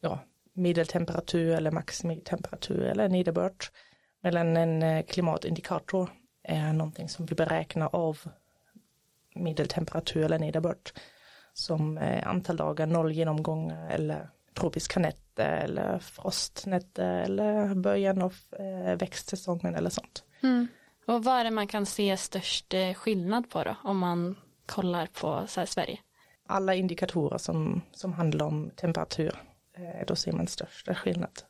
ja, 0.01 0.19
medeltemperatur 0.53 1.55
eller 1.55 1.71
maximitemperatur 1.71 2.81
eller 2.81 3.09
nederbörd. 3.09 3.63
Medan 4.23 4.57
en 4.57 5.03
klimatindikator 5.03 6.09
är 6.43 6.73
någonting 6.73 7.09
som 7.09 7.25
vi 7.25 7.35
beräknar 7.35 7.95
av 7.95 8.19
medeltemperatur 9.35 10.23
eller 10.23 10.39
nederbörd. 10.39 10.89
Som 11.53 11.99
antal 12.23 12.55
dagar, 12.57 12.85
noll 12.85 13.11
genomgångar 13.11 13.89
eller 13.89 14.29
tropiska 14.53 14.99
nätter 14.99 15.57
eller 15.57 15.99
frostnätter 15.99 17.21
eller 17.21 17.75
början 17.75 18.21
av 18.21 18.35
eh, 18.59 18.95
växtsäsongen 18.95 19.75
eller 19.75 19.89
sånt. 19.89 20.23
Mm. 20.43 20.67
Och 21.07 21.23
vad 21.23 21.39
är 21.39 21.43
det 21.43 21.51
man 21.51 21.67
kan 21.67 21.85
se 21.85 22.17
störst 22.17 22.73
eh, 22.73 22.93
skillnad 22.93 23.49
på 23.49 23.63
då 23.63 23.75
om 23.83 23.97
man 23.97 24.35
kollar 24.65 25.05
på 25.05 25.47
Sverige? 25.47 25.99
Alla 26.47 26.75
indikatorer 26.75 27.37
som, 27.37 27.81
som 27.91 28.13
handlar 28.13 28.45
om 28.45 28.71
temperatur, 28.75 29.35
eh, 29.77 30.05
då 30.07 30.15
ser 30.15 30.31
man 30.31 30.47
största 30.47 30.95
skillnad. 30.95 31.41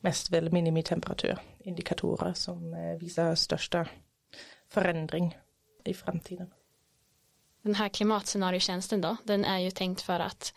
Mest 0.00 0.30
väl 0.30 0.52
minimitemperatur, 0.52 1.38
indikatorer 1.58 2.32
som 2.32 2.76
visar 3.00 3.34
största 3.34 3.86
förändring 4.70 5.38
i 5.84 5.94
framtiden. 5.94 6.50
Den 7.62 7.74
här 7.74 7.88
klimatscenariotjänsten 7.88 9.00
då, 9.00 9.16
den 9.24 9.44
är 9.44 9.58
ju 9.58 9.70
tänkt 9.70 10.00
för 10.00 10.20
att 10.20 10.54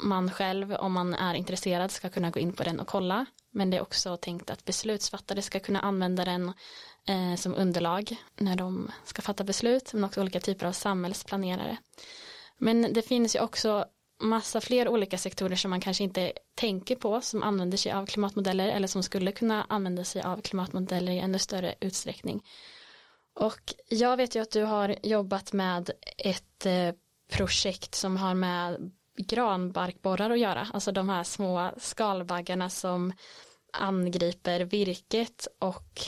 man 0.00 0.30
själv, 0.30 0.72
om 0.72 0.92
man 0.92 1.14
är 1.14 1.34
intresserad, 1.34 1.90
ska 1.90 2.08
kunna 2.08 2.30
gå 2.30 2.40
in 2.40 2.52
på 2.52 2.62
den 2.62 2.80
och 2.80 2.86
kolla. 2.86 3.26
Men 3.50 3.70
det 3.70 3.76
är 3.76 3.82
också 3.82 4.16
tänkt 4.16 4.50
att 4.50 4.64
beslutsfattare 4.64 5.42
ska 5.42 5.60
kunna 5.60 5.80
använda 5.80 6.24
den 6.24 6.52
eh, 7.08 7.34
som 7.36 7.54
underlag 7.54 8.16
när 8.36 8.56
de 8.56 8.90
ska 9.04 9.22
fatta 9.22 9.44
beslut, 9.44 9.92
men 9.92 10.04
också 10.04 10.20
olika 10.20 10.40
typer 10.40 10.66
av 10.66 10.72
samhällsplanerare. 10.72 11.76
Men 12.58 12.92
det 12.92 13.02
finns 13.02 13.36
ju 13.36 13.40
också 13.40 13.84
massa 14.22 14.60
fler 14.60 14.88
olika 14.88 15.18
sektorer 15.18 15.56
som 15.56 15.70
man 15.70 15.80
kanske 15.80 16.04
inte 16.04 16.32
tänker 16.54 16.96
på 16.96 17.20
som 17.20 17.42
använder 17.42 17.78
sig 17.78 17.92
av 17.92 18.06
klimatmodeller 18.06 18.68
eller 18.68 18.88
som 18.88 19.02
skulle 19.02 19.32
kunna 19.32 19.66
använda 19.68 20.04
sig 20.04 20.22
av 20.22 20.40
klimatmodeller 20.40 21.12
i 21.12 21.18
ännu 21.18 21.38
större 21.38 21.74
utsträckning. 21.80 22.42
Och 23.34 23.74
jag 23.88 24.16
vet 24.16 24.36
ju 24.36 24.42
att 24.42 24.50
du 24.50 24.62
har 24.62 24.96
jobbat 25.02 25.52
med 25.52 25.90
ett 26.18 26.66
eh, 26.66 26.92
projekt 27.32 27.94
som 27.94 28.16
har 28.16 28.34
med 28.34 28.92
granbarkborrar 29.18 30.30
att 30.30 30.38
göra, 30.38 30.66
alltså 30.72 30.92
de 30.92 31.08
här 31.08 31.24
små 31.24 31.70
skalbaggarna 31.76 32.70
som 32.70 33.12
angriper 33.72 34.60
virket 34.60 35.48
och 35.58 36.00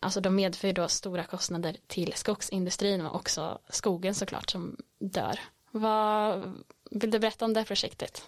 alltså 0.00 0.20
de 0.20 0.34
medför 0.34 0.72
då 0.72 0.88
stora 0.88 1.24
kostnader 1.24 1.76
till 1.86 2.12
skogsindustrin 2.12 3.00
och 3.00 3.14
också 3.14 3.58
skogen 3.68 4.14
såklart 4.14 4.50
som 4.50 4.76
dör. 4.98 5.40
Vad 5.70 6.52
vill 6.90 7.10
du 7.10 7.18
berätta 7.18 7.44
om 7.44 7.54
det 7.54 7.64
projektet? 7.64 8.22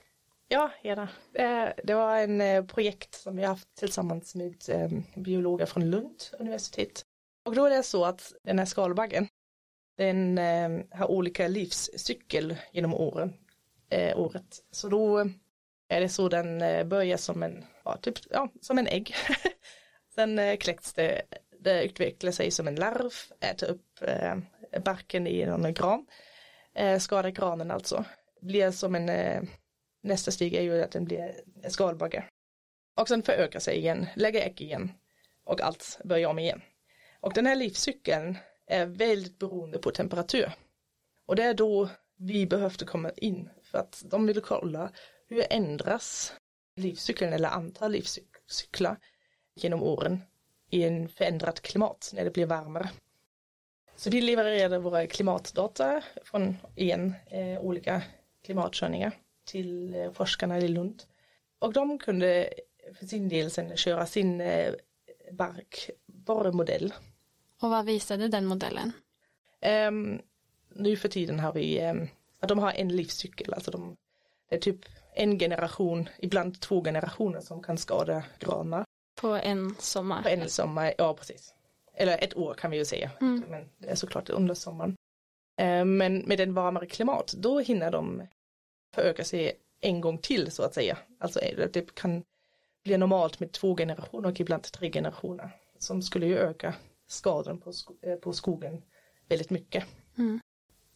Ja, 0.48 0.70
gärna. 0.82 1.08
Eh, 1.32 1.68
det 1.84 1.94
var 1.94 2.16
en 2.16 2.40
eh, 2.40 2.64
projekt 2.64 3.14
som 3.14 3.36
vi 3.36 3.42
har 3.42 3.48
haft 3.48 3.74
tillsammans 3.74 4.34
med 4.34 4.54
eh, 4.68 4.90
biologer 5.14 5.66
från 5.66 5.90
Lund 5.90 6.22
universitet. 6.38 7.04
Och 7.44 7.54
då 7.54 7.64
är 7.64 7.70
det 7.70 7.82
så 7.82 8.04
att 8.04 8.32
den 8.42 8.58
här 8.58 8.66
skalbaggen, 8.66 9.28
den 9.96 10.38
har 10.90 11.10
olika 11.10 11.48
livscykel 11.48 12.56
genom 12.72 12.94
åren, 12.94 13.32
Eh, 13.88 14.18
året. 14.18 14.64
Så 14.70 14.88
då 14.88 15.20
eh, 15.20 15.26
är 15.88 16.00
det 16.00 16.08
så 16.08 16.28
den 16.28 16.62
eh, 16.62 16.84
börjar 16.84 17.16
som 17.16 17.42
en, 17.42 17.64
ja, 17.84 17.96
typ, 17.96 18.18
ja, 18.30 18.48
som 18.60 18.78
en 18.78 18.86
ägg. 18.86 19.14
Sen 20.14 20.56
kläcks 20.56 20.92
det, 20.92 21.22
det 21.60 21.84
utvecklar 21.84 22.32
sig 22.32 22.50
som 22.50 22.68
en 22.68 22.74
larv, 22.74 23.12
äter 23.40 23.70
upp 23.70 24.00
barken 24.84 25.26
i 25.26 25.46
någon 25.46 25.74
gran, 25.74 26.06
skadar 27.00 27.30
granen 27.30 27.70
alltså, 27.70 28.04
blir 28.40 28.70
som 28.70 28.94
en 28.94 29.48
nästa 30.02 30.30
steg 30.30 30.54
är 30.54 30.62
ju 30.62 30.82
att 30.82 30.90
den 30.90 31.04
blir 31.04 31.40
en 31.62 31.70
skalbagge. 31.70 32.24
Och 32.94 33.08
sen 33.08 33.22
förökar 33.22 33.60
sig 33.60 33.76
igen, 33.76 34.06
lägger 34.14 34.40
ägg 34.40 34.60
igen 34.60 34.92
och 35.44 35.60
allt 35.60 35.98
börjar 36.04 36.28
om 36.28 36.38
igen. 36.38 36.62
Och 37.20 37.32
den 37.34 37.46
här 37.46 37.56
livscykeln 37.56 38.38
är 38.66 38.86
väldigt 38.86 39.38
beroende 39.38 39.78
på 39.78 39.90
temperatur. 39.90 40.52
Och 41.26 41.36
det 41.36 41.42
är 41.42 41.54
då 41.54 41.88
vi 42.16 42.46
behövde 42.46 42.84
komma 42.84 43.10
in 43.16 43.50
för 43.70 43.78
att 43.78 44.02
de 44.04 44.26
vill 44.26 44.40
kolla 44.40 44.90
hur 45.28 45.44
ändras 45.50 46.32
livscykeln 46.76 47.32
eller 47.32 47.48
antal 47.48 47.92
livscyklar 47.92 48.96
genom 49.54 49.82
åren 49.82 50.22
i 50.70 50.82
en 50.82 51.08
förändrat 51.08 51.60
klimat 51.60 52.10
när 52.14 52.24
det 52.24 52.30
blir 52.30 52.46
varmare. 52.46 52.90
Så 53.96 54.10
vi 54.10 54.20
levererade 54.20 54.78
våra 54.78 55.06
klimatdata 55.06 56.02
från 56.24 56.56
igen 56.74 57.14
eh, 57.30 57.60
olika 57.60 58.02
klimatkörningar 58.44 59.12
till 59.44 59.94
eh, 59.94 60.12
forskarna 60.12 60.58
i 60.58 60.68
Lund. 60.68 61.02
Och 61.58 61.72
de 61.72 61.98
kunde 61.98 62.52
för 62.98 63.06
sin 63.06 63.28
del 63.28 63.50
sen 63.50 63.76
köra 63.76 64.06
sin 64.06 64.40
eh, 64.40 64.74
barkborremodell. 65.30 66.94
Och 67.62 67.70
vad 67.70 67.84
visade 67.84 68.28
den 68.28 68.46
modellen? 68.46 68.92
Um, 69.88 70.20
nu 70.74 70.96
för 70.96 71.08
tiden 71.08 71.40
har 71.40 71.52
vi, 71.52 71.82
um, 71.90 72.08
att 72.40 72.48
de 72.48 72.58
har 72.58 72.72
en 72.72 72.88
livscykel, 72.88 73.54
alltså 73.54 73.70
de, 73.70 73.96
det 74.48 74.56
är 74.56 74.60
typ 74.60 74.80
en 75.14 75.38
generation, 75.38 76.08
ibland 76.18 76.60
två 76.60 76.84
generationer 76.84 77.40
som 77.40 77.62
kan 77.62 77.78
skada 77.78 78.24
granar. 78.38 78.84
På 79.20 79.28
en 79.28 79.74
sommar? 79.78 80.22
På 80.22 80.28
en 80.28 80.48
sommar, 80.48 80.94
ja 80.98 81.14
precis. 81.14 81.54
Eller 81.94 82.24
ett 82.24 82.36
år 82.36 82.54
kan 82.54 82.70
vi 82.70 82.76
ju 82.76 82.84
säga, 82.84 83.10
mm. 83.20 83.44
men 83.48 83.68
det 83.78 83.88
är 83.88 83.94
såklart 83.94 84.30
under 84.30 84.54
sommaren. 84.54 84.96
Um, 85.62 85.96
men 85.96 86.18
med 86.18 86.40
en 86.40 86.54
varmare 86.54 86.86
klimat, 86.86 87.34
då 87.38 87.60
hinner 87.60 87.90
de 87.90 88.22
föröka 88.94 89.24
sig 89.24 89.52
en 89.80 90.00
gång 90.00 90.18
till 90.18 90.50
så 90.50 90.62
att 90.62 90.74
säga. 90.74 90.98
Alltså 91.18 91.40
det 91.72 91.94
kan 91.94 92.22
bli 92.84 92.98
normalt 92.98 93.40
med 93.40 93.52
två 93.52 93.76
generationer 93.76 94.28
och 94.28 94.40
ibland 94.40 94.62
tre 94.62 94.92
generationer. 94.92 95.50
Som 95.78 96.02
skulle 96.02 96.26
ju 96.26 96.38
öka 96.38 96.74
skadan 97.06 97.58
på, 97.60 97.72
sko 97.72 97.94
eh, 98.02 98.16
på 98.16 98.32
skogen 98.32 98.82
väldigt 99.28 99.50
mycket. 99.50 99.84
Mm. 100.18 100.40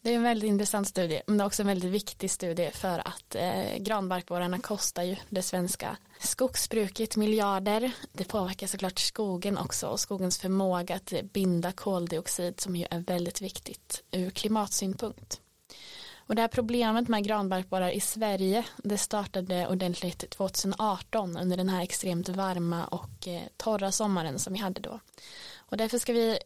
Det 0.03 0.11
är 0.11 0.17
en 0.17 0.23
väldigt 0.23 0.49
intressant 0.49 0.89
studie, 0.89 1.23
men 1.27 1.39
det 1.39 1.45
är 1.45 1.47
också 1.47 1.63
en 1.63 1.67
väldigt 1.67 1.91
viktig 1.91 2.31
studie 2.31 2.71
för 2.71 3.09
att 3.09 3.35
eh, 3.35 3.77
granbarkborrarna 3.79 4.59
kostar 4.59 5.03
ju 5.03 5.17
det 5.29 5.43
svenska 5.43 5.97
skogsbruket 6.21 7.17
miljarder. 7.17 7.93
Det 8.13 8.25
påverkar 8.25 8.67
såklart 8.67 8.99
skogen 8.99 9.59
också 9.59 9.87
och 9.87 10.01
skogens 10.01 10.39
förmåga 10.39 10.95
att 10.95 11.13
binda 11.33 11.73
koldioxid 11.73 12.61
som 12.61 12.77
ju 12.77 12.87
är 12.91 12.99
väldigt 12.99 13.41
viktigt 13.41 14.03
ur 14.11 14.31
klimatsynpunkt. 14.31 15.41
Och 16.17 16.35
det 16.35 16.43
här 16.43 16.49
problemet 16.49 17.09
med 17.09 17.25
granbarkborrar 17.25 17.91
i 17.91 18.01
Sverige 18.01 18.65
det 18.77 18.99
startade 18.99 19.67
ordentligt 19.67 20.31
2018 20.31 21.37
under 21.37 21.57
den 21.57 21.69
här 21.69 21.83
extremt 21.83 22.29
varma 22.29 22.85
och 22.87 23.29
eh, 23.29 23.43
torra 23.57 23.93
sommaren 23.93 24.39
som 24.39 24.53
vi 24.53 24.59
hade 24.59 24.81
då. 24.81 25.01
Och 25.57 25.77
därför 25.77 25.99
ska 25.99 26.13
vi 26.13 26.39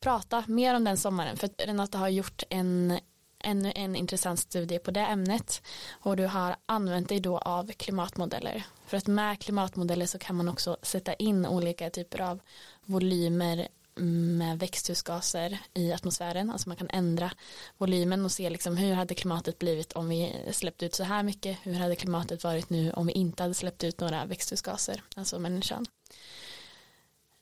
prata 0.00 0.44
mer 0.46 0.74
om 0.74 0.84
den 0.84 0.96
sommaren 0.96 1.36
för 1.36 1.50
Renata 1.58 1.98
har 1.98 2.08
gjort 2.08 2.42
en 2.50 2.98
ännu 3.44 3.72
en 3.74 3.96
intressant 3.96 4.40
studie 4.40 4.78
på 4.78 4.90
det 4.90 5.00
ämnet 5.00 5.62
och 5.90 6.16
du 6.16 6.26
har 6.26 6.56
använt 6.66 7.08
dig 7.08 7.20
då 7.20 7.38
av 7.38 7.72
klimatmodeller. 7.72 8.64
För 8.86 8.96
att 8.96 9.06
med 9.06 9.40
klimatmodeller 9.40 10.06
så 10.06 10.18
kan 10.18 10.36
man 10.36 10.48
också 10.48 10.76
sätta 10.82 11.14
in 11.14 11.46
olika 11.46 11.90
typer 11.90 12.20
av 12.20 12.40
volymer 12.84 13.68
med 14.00 14.58
växthusgaser 14.58 15.58
i 15.74 15.92
atmosfären. 15.92 16.50
Alltså 16.50 16.68
man 16.68 16.76
kan 16.76 16.90
ändra 16.90 17.30
volymen 17.78 18.24
och 18.24 18.32
se 18.32 18.50
liksom 18.50 18.76
hur 18.76 18.94
hade 18.94 19.14
klimatet 19.14 19.58
blivit 19.58 19.92
om 19.92 20.08
vi 20.08 20.44
släppt 20.52 20.82
ut 20.82 20.94
så 20.94 21.04
här 21.04 21.22
mycket. 21.22 21.58
Hur 21.62 21.74
hade 21.74 21.96
klimatet 21.96 22.44
varit 22.44 22.70
nu 22.70 22.92
om 22.92 23.06
vi 23.06 23.12
inte 23.12 23.42
hade 23.42 23.54
släppt 23.54 23.84
ut 23.84 24.00
några 24.00 24.24
växthusgaser, 24.24 25.02
alltså 25.16 25.38
människan. 25.38 25.86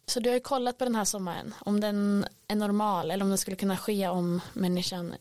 Så 0.07 0.21
du 0.21 0.29
har 0.31 0.35
ju 0.35 0.41
kollat 0.41 0.79
på 0.79 0.85
den 0.85 0.95
här 0.95 1.05
sommaren, 1.05 1.55
om 1.65 1.81
den 1.81 2.27
är 2.49 2.57
normal 2.57 3.11
eller 3.11 3.25
om 3.25 3.31
det 3.31 3.39
skulle 3.39 3.57
kunna 3.57 3.77
ske 3.77 4.09
om 4.09 4.41
människan 4.53 5.15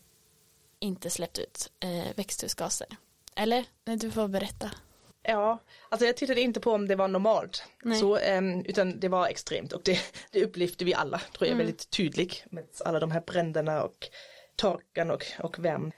inte 0.78 1.10
släppt 1.10 1.38
ut 1.38 1.70
eh, 1.80 2.16
växthusgaser. 2.16 2.86
Eller? 3.36 3.64
Du 3.84 4.10
får 4.10 4.28
berätta. 4.28 4.70
Ja, 5.22 5.58
alltså 5.88 6.06
jag 6.06 6.16
tittade 6.16 6.40
inte 6.40 6.60
på 6.60 6.72
om 6.72 6.88
det 6.88 6.96
var 6.96 7.08
normalt. 7.08 7.64
Så, 8.00 8.18
um, 8.18 8.64
utan 8.64 9.00
det 9.00 9.08
var 9.08 9.28
extremt 9.28 9.72
och 9.72 9.82
det, 9.84 9.98
det 10.30 10.44
upplevde 10.44 10.84
vi 10.84 10.94
alla, 10.94 11.18
tror 11.18 11.46
jag, 11.46 11.52
mm. 11.54 11.58
väldigt 11.58 11.90
tydligt 11.90 12.44
med 12.50 12.64
alla 12.84 13.00
de 13.00 13.10
här 13.10 13.20
bränderna 13.20 13.82
och 13.82 14.08
torkan 14.56 15.10
och, 15.10 15.24
och 15.38 15.58
värmen. 15.58 15.92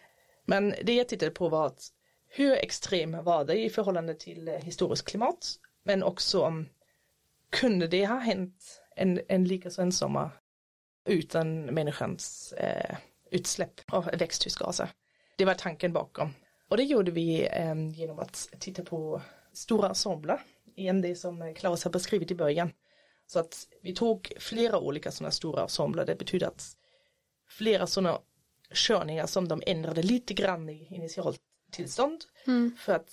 Men 0.44 0.74
det 0.83 0.94
jag 0.94 1.09
tittade 1.09 1.31
på 1.31 1.48
var 1.48 1.66
att 1.66 1.88
hur 2.29 2.53
extrem 2.53 3.24
var 3.24 3.44
det 3.44 3.64
i 3.64 3.70
förhållande 3.70 4.14
till 4.14 4.48
eh, 4.48 4.55
historiskt 4.55 5.05
klimat? 5.05 5.55
Men 5.83 6.03
också 6.03 6.42
om 6.42 6.68
kunde 7.50 7.87
det 7.87 8.06
ha 8.06 8.18
hänt 8.18 8.82
en, 8.96 9.20
en 9.28 9.44
lika 9.44 9.70
så 9.70 9.82
en 9.82 9.92
sommar 9.92 10.30
utan 11.04 11.64
människans 11.64 12.52
eh, 12.52 12.96
utsläpp 13.30 13.80
av 13.92 14.04
växthusgaser? 14.04 14.88
Det 15.37 15.44
var 15.44 15.54
tanken 15.54 15.92
bakom. 15.92 16.34
Och 16.68 16.76
det 16.76 16.82
gjorde 16.82 17.11
vi 17.11 17.48
eh, 17.52 17.88
genom 17.98 18.18
att 18.18 18.48
titta 18.58 18.84
på 18.84 19.22
stora 19.52 19.88
ensembler, 19.88 20.40
igen 20.76 21.02
det 21.02 21.14
som 21.14 21.54
Klaus 21.54 21.84
har 21.84 21.90
beskrivit 21.90 22.30
i 22.30 22.34
början. 22.34 22.72
Så 23.26 23.38
att 23.38 23.68
vi 23.82 23.94
tog 23.94 24.32
flera 24.38 24.78
olika 24.78 25.11
sådana 25.11 25.30
stora 25.30 25.62
ensembler, 25.62 26.06
det 26.06 26.14
betyder 26.14 26.46
att 26.46 26.76
flera 27.48 27.87
sådana 27.87 28.18
körningar 28.74 29.26
som 29.26 29.48
de 29.48 29.62
ändrade 29.66 30.02
lite 30.02 30.34
grann 30.34 30.68
i 30.68 30.88
initialt 30.90 31.40
tillstånd 31.70 32.24
mm. 32.46 32.76
för 32.78 32.92
att 32.92 33.11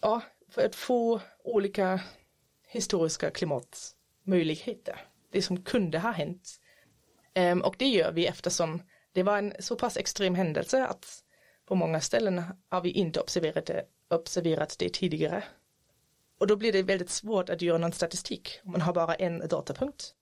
ja, 0.00 0.20
för 0.48 0.66
att 0.66 0.74
få 0.74 1.20
olika 1.44 2.00
historiska 2.74 3.30
klimatmöjligheter. 3.30 5.00
Det 5.30 5.42
som 5.42 5.62
kunde 5.62 5.98
ha 5.98 6.10
hänt. 6.10 6.60
Um, 7.34 7.62
och 7.62 7.76
det 7.78 7.88
gör 7.88 8.12
vi 8.12 8.26
eftersom 8.26 8.82
det 9.12 9.22
var 9.22 9.38
en 9.38 9.52
så 9.58 9.76
pass 9.76 9.96
extrem 9.96 10.34
händelse 10.34 10.86
att 10.86 11.22
på 11.66 11.74
många 11.74 12.00
ställen 12.00 12.42
har 12.68 12.80
vi 12.80 12.90
inte 12.90 13.20
observerat 13.20 13.66
det, 13.66 13.84
observerat 14.10 14.76
det 14.78 14.92
tidigare. 14.92 15.44
Och 16.38 16.46
då 16.46 16.56
blir 16.56 16.72
det 16.72 16.82
väldigt 16.82 17.10
svårt 17.10 17.48
att 17.48 17.62
göra 17.62 17.78
någon 17.78 17.92
statistik 17.92 18.60
om 18.64 18.72
man 18.72 18.80
har 18.80 18.92
bara 18.92 19.14
en 19.14 19.48
datapunkt. 19.48 20.14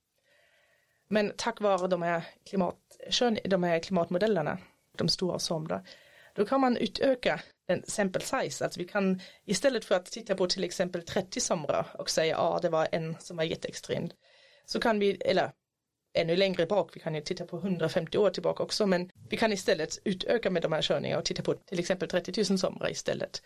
Men 1.09 1.33
tack 1.37 1.61
vare 1.61 1.89
de 1.89 2.03
här, 2.03 2.25
klimat, 2.45 2.77
de 3.45 3.63
här 3.63 3.79
klimatmodellerna, 3.79 4.59
de 4.97 5.09
stora 5.09 5.39
somrar, 5.39 5.89
då 6.35 6.47
kan 6.47 6.61
man 6.61 6.77
utöka 6.77 7.41
en 7.73 7.83
sample 7.87 8.23
size. 8.23 8.65
Alltså 8.65 8.81
vi 8.81 8.87
kan 8.87 9.21
istället 9.45 9.85
för 9.85 9.95
att 9.95 10.07
titta 10.07 10.35
på 10.35 10.47
till 10.47 10.65
exempel 10.65 11.03
30 11.03 11.41
somrar 11.41 11.87
och 11.99 12.11
säga 12.11 12.35
ja 12.35 12.39
ah, 12.39 12.59
det 12.61 12.69
var 12.69 12.89
en 12.93 13.17
som 13.21 13.37
var 13.37 13.45
jätteextrem. 13.45 14.11
Så 14.67 14.81
kan 14.81 14.99
vi, 14.99 15.11
eller 15.11 15.53
ännu 16.15 16.37
längre 16.37 16.67
bak, 16.67 16.97
vi 16.97 17.01
kan 17.01 17.15
ju 17.15 17.21
titta 17.21 17.45
på 17.45 17.57
150 17.57 18.19
år 18.19 18.31
tillbaka 18.31 18.63
också, 18.63 18.87
men 18.87 19.11
vi 19.29 19.37
kan 19.37 19.53
istället 19.53 19.99
utöka 20.05 20.51
med 20.51 20.63
de 20.63 20.73
här 20.73 20.83
körningarna 20.83 21.19
och 21.19 21.25
titta 21.25 21.43
på 21.43 21.55
till 21.55 21.79
exempel 21.79 22.09
30 22.09 22.51
000 22.51 22.59
somrar 22.59 22.91
istället. 22.91 23.43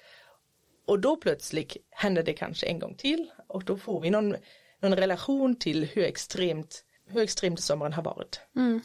Och 0.87 1.01
då 1.01 1.17
plötsligt 1.17 1.77
händer 1.91 2.23
det 2.23 2.33
kanske 2.33 2.67
en 2.67 2.79
gång 2.79 2.95
till 2.95 3.31
och 3.49 3.65
då 3.65 3.77
får 3.77 4.01
vi 4.01 4.11
någon, 4.11 4.37
någon 4.81 4.97
relation 4.97 5.59
till 5.59 5.85
hur 5.85 6.05
extremt, 6.05 6.85
hur 7.09 7.23
extremt 7.23 7.61
sommaren 7.61 7.93
har 7.93 8.03
varit. 8.03 8.41
Mm. 8.57 8.81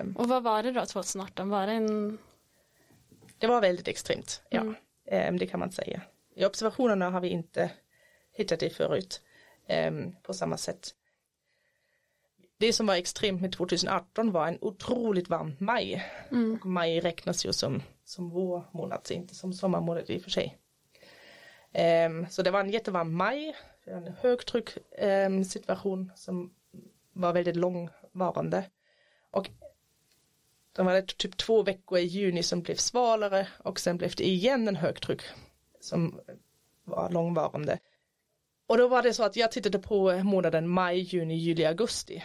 Um, 0.00 0.16
och 0.16 0.28
vad 0.28 0.42
var 0.42 0.62
det 0.62 0.72
då 0.72 0.86
2018? 0.86 1.48
Var 1.48 1.66
det 1.66 1.72
en... 1.72 2.18
Det 3.38 3.46
var 3.46 3.60
väldigt 3.60 3.88
extremt, 3.88 4.42
ja. 4.50 4.60
Mm. 4.60 4.74
Um, 5.34 5.38
det 5.38 5.46
kan 5.46 5.60
man 5.60 5.72
säga. 5.72 6.02
I 6.34 6.44
observationerna 6.44 7.10
har 7.10 7.20
vi 7.20 7.28
inte 7.28 7.70
hittat 8.32 8.60
det 8.60 8.70
förut 8.70 9.22
um, 9.68 10.16
på 10.22 10.34
samma 10.34 10.56
sätt 10.56 10.94
det 12.58 12.72
som 12.72 12.86
var 12.86 12.94
extremt 12.94 13.40
med 13.40 13.52
2018 13.52 14.32
var 14.32 14.48
en 14.48 14.58
otroligt 14.60 15.28
varm 15.28 15.56
maj. 15.58 16.04
Mm. 16.30 16.58
Och 16.60 16.66
maj 16.66 17.00
räknas 17.00 17.46
ju 17.46 17.52
som, 17.52 17.82
som 18.04 18.30
vår 18.30 18.64
månad, 18.72 19.00
inte 19.10 19.34
som 19.34 19.52
sommarmånad 19.52 20.10
i 20.10 20.18
och 20.18 20.22
för 20.22 20.30
sig. 20.30 20.58
Um, 22.06 22.26
så 22.30 22.42
det 22.42 22.50
var 22.50 22.60
en 22.60 22.70
jättevarm 22.70 23.14
maj, 23.14 23.56
en 23.84 24.14
högtryck 24.20 24.70
situation 25.50 26.12
som 26.14 26.54
var 27.12 27.32
väldigt 27.32 27.56
långvarande. 27.56 28.64
Och 29.30 29.50
de 30.78 30.86
var 30.86 31.00
typ 31.00 31.36
två 31.36 31.62
veckor 31.62 31.98
i 31.98 32.02
juni 32.02 32.42
som 32.42 32.62
blev 32.62 32.74
svalare 32.74 33.48
och 33.58 33.80
sen 33.80 33.96
blev 33.96 34.14
det 34.16 34.28
igen 34.28 34.68
en 34.68 34.76
högtryck 34.76 35.22
som 35.80 36.20
var 36.84 37.10
långvarande. 37.10 37.78
Och 38.66 38.78
då 38.78 38.88
var 38.88 39.02
det 39.02 39.14
så 39.14 39.24
att 39.24 39.36
jag 39.36 39.52
tittade 39.52 39.78
på 39.78 40.18
månaden 40.24 40.68
maj, 40.68 40.98
juni, 40.98 41.34
juli, 41.34 41.64
augusti. 41.64 42.24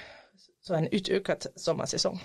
Så 0.62 0.74
en 0.74 0.88
utökad 0.88 1.46
sommarsäsong. 1.56 2.24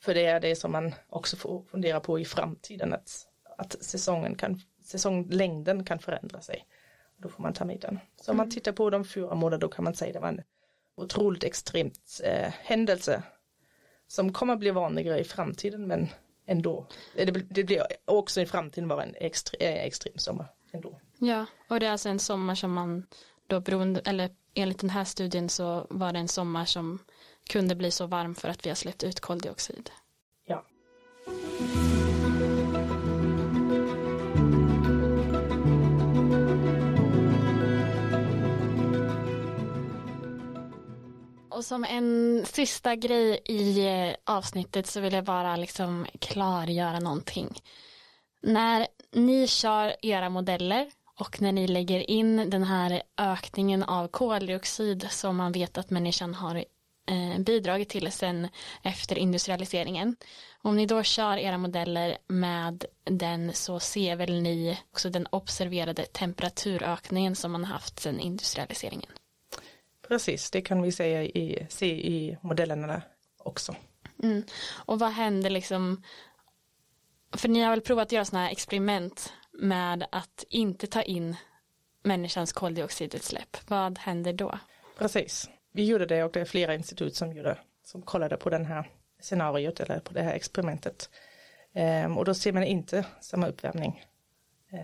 För 0.00 0.14
det 0.14 0.24
är 0.24 0.40
det 0.40 0.56
som 0.56 0.72
man 0.72 0.94
också 1.08 1.36
får 1.36 1.62
fundera 1.62 2.00
på 2.00 2.18
i 2.18 2.24
framtiden 2.24 2.92
att, 2.92 3.26
att 3.58 3.84
säsongen 3.84 4.34
kan, 4.34 4.60
säsonglängden 4.84 5.84
kan 5.84 5.98
förändra 5.98 6.40
sig. 6.40 6.66
Då 7.16 7.28
får 7.28 7.42
man 7.42 7.52
ta 7.52 7.64
med 7.64 7.80
den. 7.80 7.98
Så 8.22 8.30
om 8.30 8.36
man 8.36 8.44
mm. 8.44 8.54
tittar 8.54 8.72
på 8.72 8.90
de 8.90 9.04
fyra 9.04 9.34
månaderna 9.34 9.60
då 9.60 9.68
kan 9.68 9.84
man 9.84 9.94
säga 9.94 10.08
att 10.08 10.14
det 10.14 10.20
var 10.20 10.28
en 10.28 10.42
otroligt 10.96 11.44
extremt 11.44 12.20
eh, 12.24 12.52
händelse 12.62 13.22
som 14.08 14.32
kommer 14.32 14.52
att 14.52 14.60
bli 14.60 14.70
vanligare 14.70 15.20
i 15.20 15.24
framtiden 15.24 15.86
men 15.86 16.08
ändå. 16.46 16.86
Det, 17.14 17.24
det 17.24 17.64
blir 17.64 17.82
också 18.04 18.40
i 18.40 18.46
framtiden 18.46 18.88
vara 18.88 19.02
en 19.02 19.14
extre, 19.14 19.56
eh, 19.60 19.84
extrem 19.84 20.18
sommar 20.18 20.46
ändå. 20.72 21.00
Ja, 21.18 21.46
och 21.68 21.80
det 21.80 21.86
är 21.86 21.90
alltså 21.90 22.08
en 22.08 22.18
sommar 22.18 22.54
som 22.54 22.72
man 22.72 23.06
då 23.46 23.60
beroende, 23.60 24.00
eller 24.04 24.30
enligt 24.54 24.78
den 24.78 24.90
här 24.90 25.04
studien 25.04 25.48
så 25.48 25.86
var 25.90 26.12
det 26.12 26.18
en 26.18 26.28
sommar 26.28 26.64
som 26.64 26.98
kunde 27.50 27.74
bli 27.74 27.90
så 27.90 28.06
varm 28.06 28.34
för 28.34 28.48
att 28.48 28.66
vi 28.66 28.70
har 28.70 28.74
släppt 28.74 29.04
ut 29.04 29.20
koldioxid. 29.20 29.90
Och 41.58 41.64
som 41.64 41.84
en 41.84 42.42
sista 42.46 42.96
grej 42.96 43.40
i 43.44 43.86
eh, 43.86 44.14
avsnittet 44.24 44.86
så 44.86 45.00
vill 45.00 45.12
jag 45.12 45.24
bara 45.24 45.56
liksom 45.56 46.06
klargöra 46.20 46.98
någonting. 46.98 47.60
När 48.42 48.86
ni 49.12 49.46
kör 49.46 49.96
era 50.02 50.28
modeller 50.28 50.90
och 51.20 51.42
när 51.42 51.52
ni 51.52 51.66
lägger 51.66 52.10
in 52.10 52.50
den 52.50 52.62
här 52.64 53.02
ökningen 53.16 53.82
av 53.82 54.08
koldioxid 54.08 55.06
som 55.10 55.36
man 55.36 55.52
vet 55.52 55.78
att 55.78 55.90
människan 55.90 56.34
har 56.34 56.56
eh, 57.10 57.38
bidragit 57.38 57.88
till 57.88 58.12
sen 58.12 58.48
efter 58.82 59.18
industrialiseringen. 59.18 60.16
Om 60.62 60.76
ni 60.76 60.86
då 60.86 61.02
kör 61.02 61.36
era 61.36 61.58
modeller 61.58 62.18
med 62.26 62.84
den 63.04 63.52
så 63.54 63.80
ser 63.80 64.16
väl 64.16 64.42
ni 64.42 64.78
också 64.90 65.10
den 65.10 65.26
observerade 65.30 66.04
temperaturökningen 66.04 67.36
som 67.36 67.52
man 67.52 67.64
haft 67.64 68.00
sen 68.00 68.20
industrialiseringen. 68.20 69.12
Precis, 70.08 70.50
det 70.50 70.60
kan 70.60 70.82
vi 70.82 70.92
säga 70.92 71.22
i, 71.22 71.66
se 71.70 71.86
i 71.86 72.38
modellerna 72.42 73.02
också. 73.38 73.74
Mm. 74.22 74.42
Och 74.86 74.98
vad 74.98 75.10
händer 75.10 75.50
liksom, 75.50 76.02
för 77.36 77.48
ni 77.48 77.60
har 77.60 77.70
väl 77.70 77.80
provat 77.80 78.06
att 78.06 78.12
göra 78.12 78.24
sådana 78.24 78.44
här 78.44 78.52
experiment 78.52 79.32
med 79.52 80.06
att 80.12 80.44
inte 80.48 80.86
ta 80.86 81.02
in 81.02 81.36
människans 82.02 82.52
koldioxidutsläpp. 82.52 83.56
Vad 83.66 83.98
händer 83.98 84.32
då? 84.32 84.58
Precis, 84.98 85.50
vi 85.72 85.84
gjorde 85.84 86.06
det 86.06 86.24
och 86.24 86.32
det 86.32 86.40
är 86.40 86.44
flera 86.44 86.74
institut 86.74 87.16
som 87.16 87.32
gjorde, 87.32 87.58
som 87.84 88.02
kollade 88.02 88.36
på 88.36 88.50
den 88.50 88.66
här 88.66 88.90
scenariot 89.20 89.80
eller 89.80 90.00
på 90.00 90.12
det 90.14 90.22
här 90.22 90.32
experimentet. 90.32 91.10
Um, 92.04 92.18
och 92.18 92.24
då 92.24 92.34
ser 92.34 92.52
man 92.52 92.64
inte 92.64 93.06
samma 93.20 93.48
uppvärmning 93.48 94.04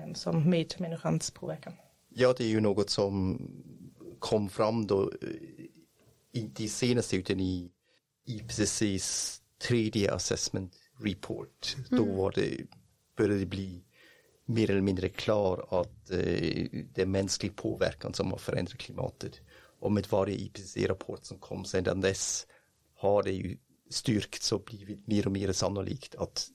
um, 0.07 0.15
som 0.15 0.51
med 0.51 0.75
människans 0.79 1.31
påverkan. 1.31 1.73
Ja, 2.09 2.35
det 2.39 2.45
är 2.45 2.49
ju 2.49 2.61
något 2.61 2.91
som 2.91 3.39
kom 4.25 4.49
fram 4.49 4.87
då, 4.87 5.13
eh, 6.33 6.51
i 6.59 6.69
senaste 6.69 7.17
utan 7.17 7.41
i 7.41 7.71
IPCCs 8.27 9.41
tredje 9.59 10.15
assessment 10.15 10.77
report. 10.99 11.77
Mm. 11.91 12.05
Då 12.05 12.13
var 12.13 12.33
det, 12.35 12.67
började 13.17 13.39
det 13.39 13.47
bli 13.47 13.85
mer 14.45 14.71
eller 14.71 14.81
mindre 14.81 15.09
klar 15.09 15.81
att 15.81 16.11
eh, 16.11 16.69
det 16.95 16.99
är 17.03 17.07
mänsklig 17.07 17.57
påverkan 17.57 18.15
som 18.15 18.31
har 18.31 18.39
förändrat 18.39 18.79
klimatet. 18.79 19.41
Och 19.81 19.93
med 19.93 20.07
varje 20.11 20.35
IPCC-rapport 20.35 21.25
som 21.25 21.39
kom 21.39 21.65
sedan 21.65 22.01
dess 22.01 22.47
har 22.95 23.23
det 23.23 23.33
ju 23.33 23.57
styrkts 23.91 24.53
och 24.53 24.65
blivit 24.65 25.07
mer 25.07 25.27
och 25.27 25.33
mer 25.33 25.53
sannolikt 25.53 26.15
att 26.15 26.49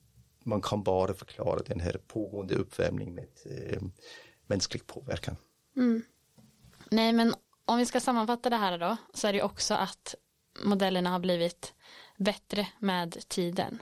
man 0.44 0.62
kan 0.62 0.84
bara 0.84 1.14
förklara 1.14 1.60
den 1.66 1.80
här 1.80 2.02
pågående 2.08 2.56
uppvärmningen 2.56 3.16
med 3.16 3.28
eh, 3.46 3.82
mänsklig 4.48 4.88
påverkan. 4.88 5.36
Mm. 5.76 6.02
Nej 6.92 7.14
men 7.14 7.34
om 7.70 7.78
vi 7.78 7.86
ska 7.86 8.00
sammanfatta 8.00 8.50
det 8.50 8.56
här 8.56 8.78
då 8.78 8.98
så 9.14 9.28
är 9.28 9.34
det 9.34 9.42
också 9.42 9.74
att 9.74 10.16
modellerna 10.64 11.10
har 11.10 11.20
blivit 11.20 11.74
bättre 12.18 12.68
med 12.80 13.28
tiden. 13.28 13.82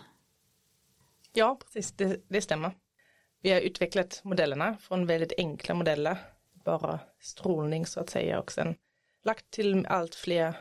Ja, 1.34 1.60
precis, 1.63 1.91
det, 1.91 2.21
det 2.28 2.41
stämmer. 2.41 2.71
Vi 3.41 3.52
har 3.52 3.62
utvecklat 3.62 4.21
modellerna 4.23 4.78
från 4.78 5.06
väldigt 5.06 5.34
enkla 5.38 5.76
modeller, 5.76 6.17
bara 6.54 7.00
strålning 7.19 7.86
så 7.86 8.00
att 8.00 8.10
säga 8.10 8.39
och 8.39 8.52
sen 8.52 8.76
lagt 9.23 9.52
till 9.52 9.86
allt 9.86 10.15
fler 10.15 10.60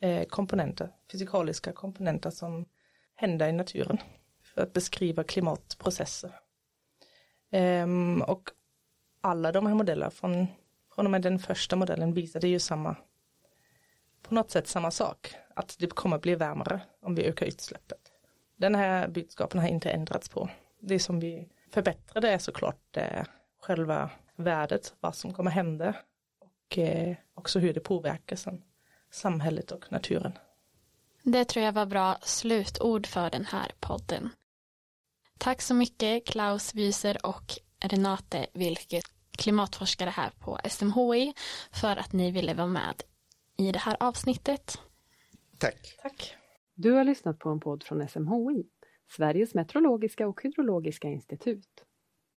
eh, 0.00 0.24
komponenter, 0.24 0.90
fysikaliska 1.12 1.72
komponenter 1.72 2.30
som 2.30 2.66
händer 3.14 3.48
i 3.48 3.52
naturen 3.52 3.98
för 4.42 4.62
att 4.62 4.72
beskriva 4.72 5.24
klimatprocesser. 5.24 6.32
Ehm, 7.50 8.22
och 8.22 8.50
alla 9.20 9.52
de 9.52 9.66
här 9.66 9.74
modellerna 9.74 10.10
från 10.10 10.46
från 10.94 11.06
och 11.06 11.10
med 11.10 11.22
den 11.22 11.38
första 11.38 11.76
modellen 11.76 12.14
visade 12.14 12.48
ju 12.48 12.58
samma, 12.58 12.96
på 14.22 14.34
något 14.34 14.50
sätt 14.50 14.66
samma 14.66 14.90
sak, 14.90 15.34
att 15.54 15.76
det 15.78 15.86
kommer 15.86 16.18
bli 16.18 16.34
varmare 16.34 16.80
om 17.00 17.14
vi 17.14 17.24
ökar 17.24 17.46
utsläppet. 17.46 18.12
Den 18.56 18.74
här 18.74 19.08
budskapen 19.08 19.60
har 19.60 19.68
inte 19.68 19.90
ändrats 19.90 20.28
på. 20.28 20.48
Det 20.80 20.98
som 20.98 21.20
vi 21.20 21.48
förbättrade 21.70 22.30
är 22.30 22.38
såklart 22.38 22.96
eh, 22.96 23.24
själva 23.60 24.10
värdet, 24.36 24.94
vad 25.00 25.14
som 25.14 25.34
kommer 25.34 25.50
hända 25.50 25.94
och 26.40 26.78
eh, 26.78 27.16
också 27.34 27.58
hur 27.58 27.74
det 27.74 27.80
påverkar 27.80 28.36
sen, 28.36 28.62
samhället 29.10 29.70
och 29.70 29.92
naturen. 29.92 30.38
Det 31.22 31.44
tror 31.44 31.64
jag 31.64 31.72
var 31.72 31.86
bra 31.86 32.18
slutord 32.22 33.06
för 33.06 33.30
den 33.30 33.44
här 33.44 33.72
podden. 33.80 34.30
Tack 35.38 35.62
så 35.62 35.74
mycket 35.74 36.26
Klaus 36.26 36.74
Wyser 36.74 37.26
och 37.26 37.52
Renate 37.80 38.46
Wilke 38.52 39.02
klimatforskare 39.42 40.10
här 40.10 40.30
på 40.30 40.58
SMHI 40.68 41.34
för 41.72 41.96
att 41.96 42.12
ni 42.12 42.30
ville 42.30 42.54
vara 42.54 42.66
med 42.66 43.02
i 43.56 43.72
det 43.72 43.78
här 43.78 43.96
avsnittet. 44.00 44.78
Tack. 45.58 45.98
Tack. 46.02 46.34
Du 46.74 46.92
har 46.92 47.04
lyssnat 47.04 47.38
på 47.38 47.48
en 47.50 47.60
podd 47.60 47.82
från 47.82 48.08
SMHI, 48.08 48.64
Sveriges 49.16 49.54
meteorologiska 49.54 50.28
och 50.28 50.42
hydrologiska 50.42 51.08
institut. 51.08 51.84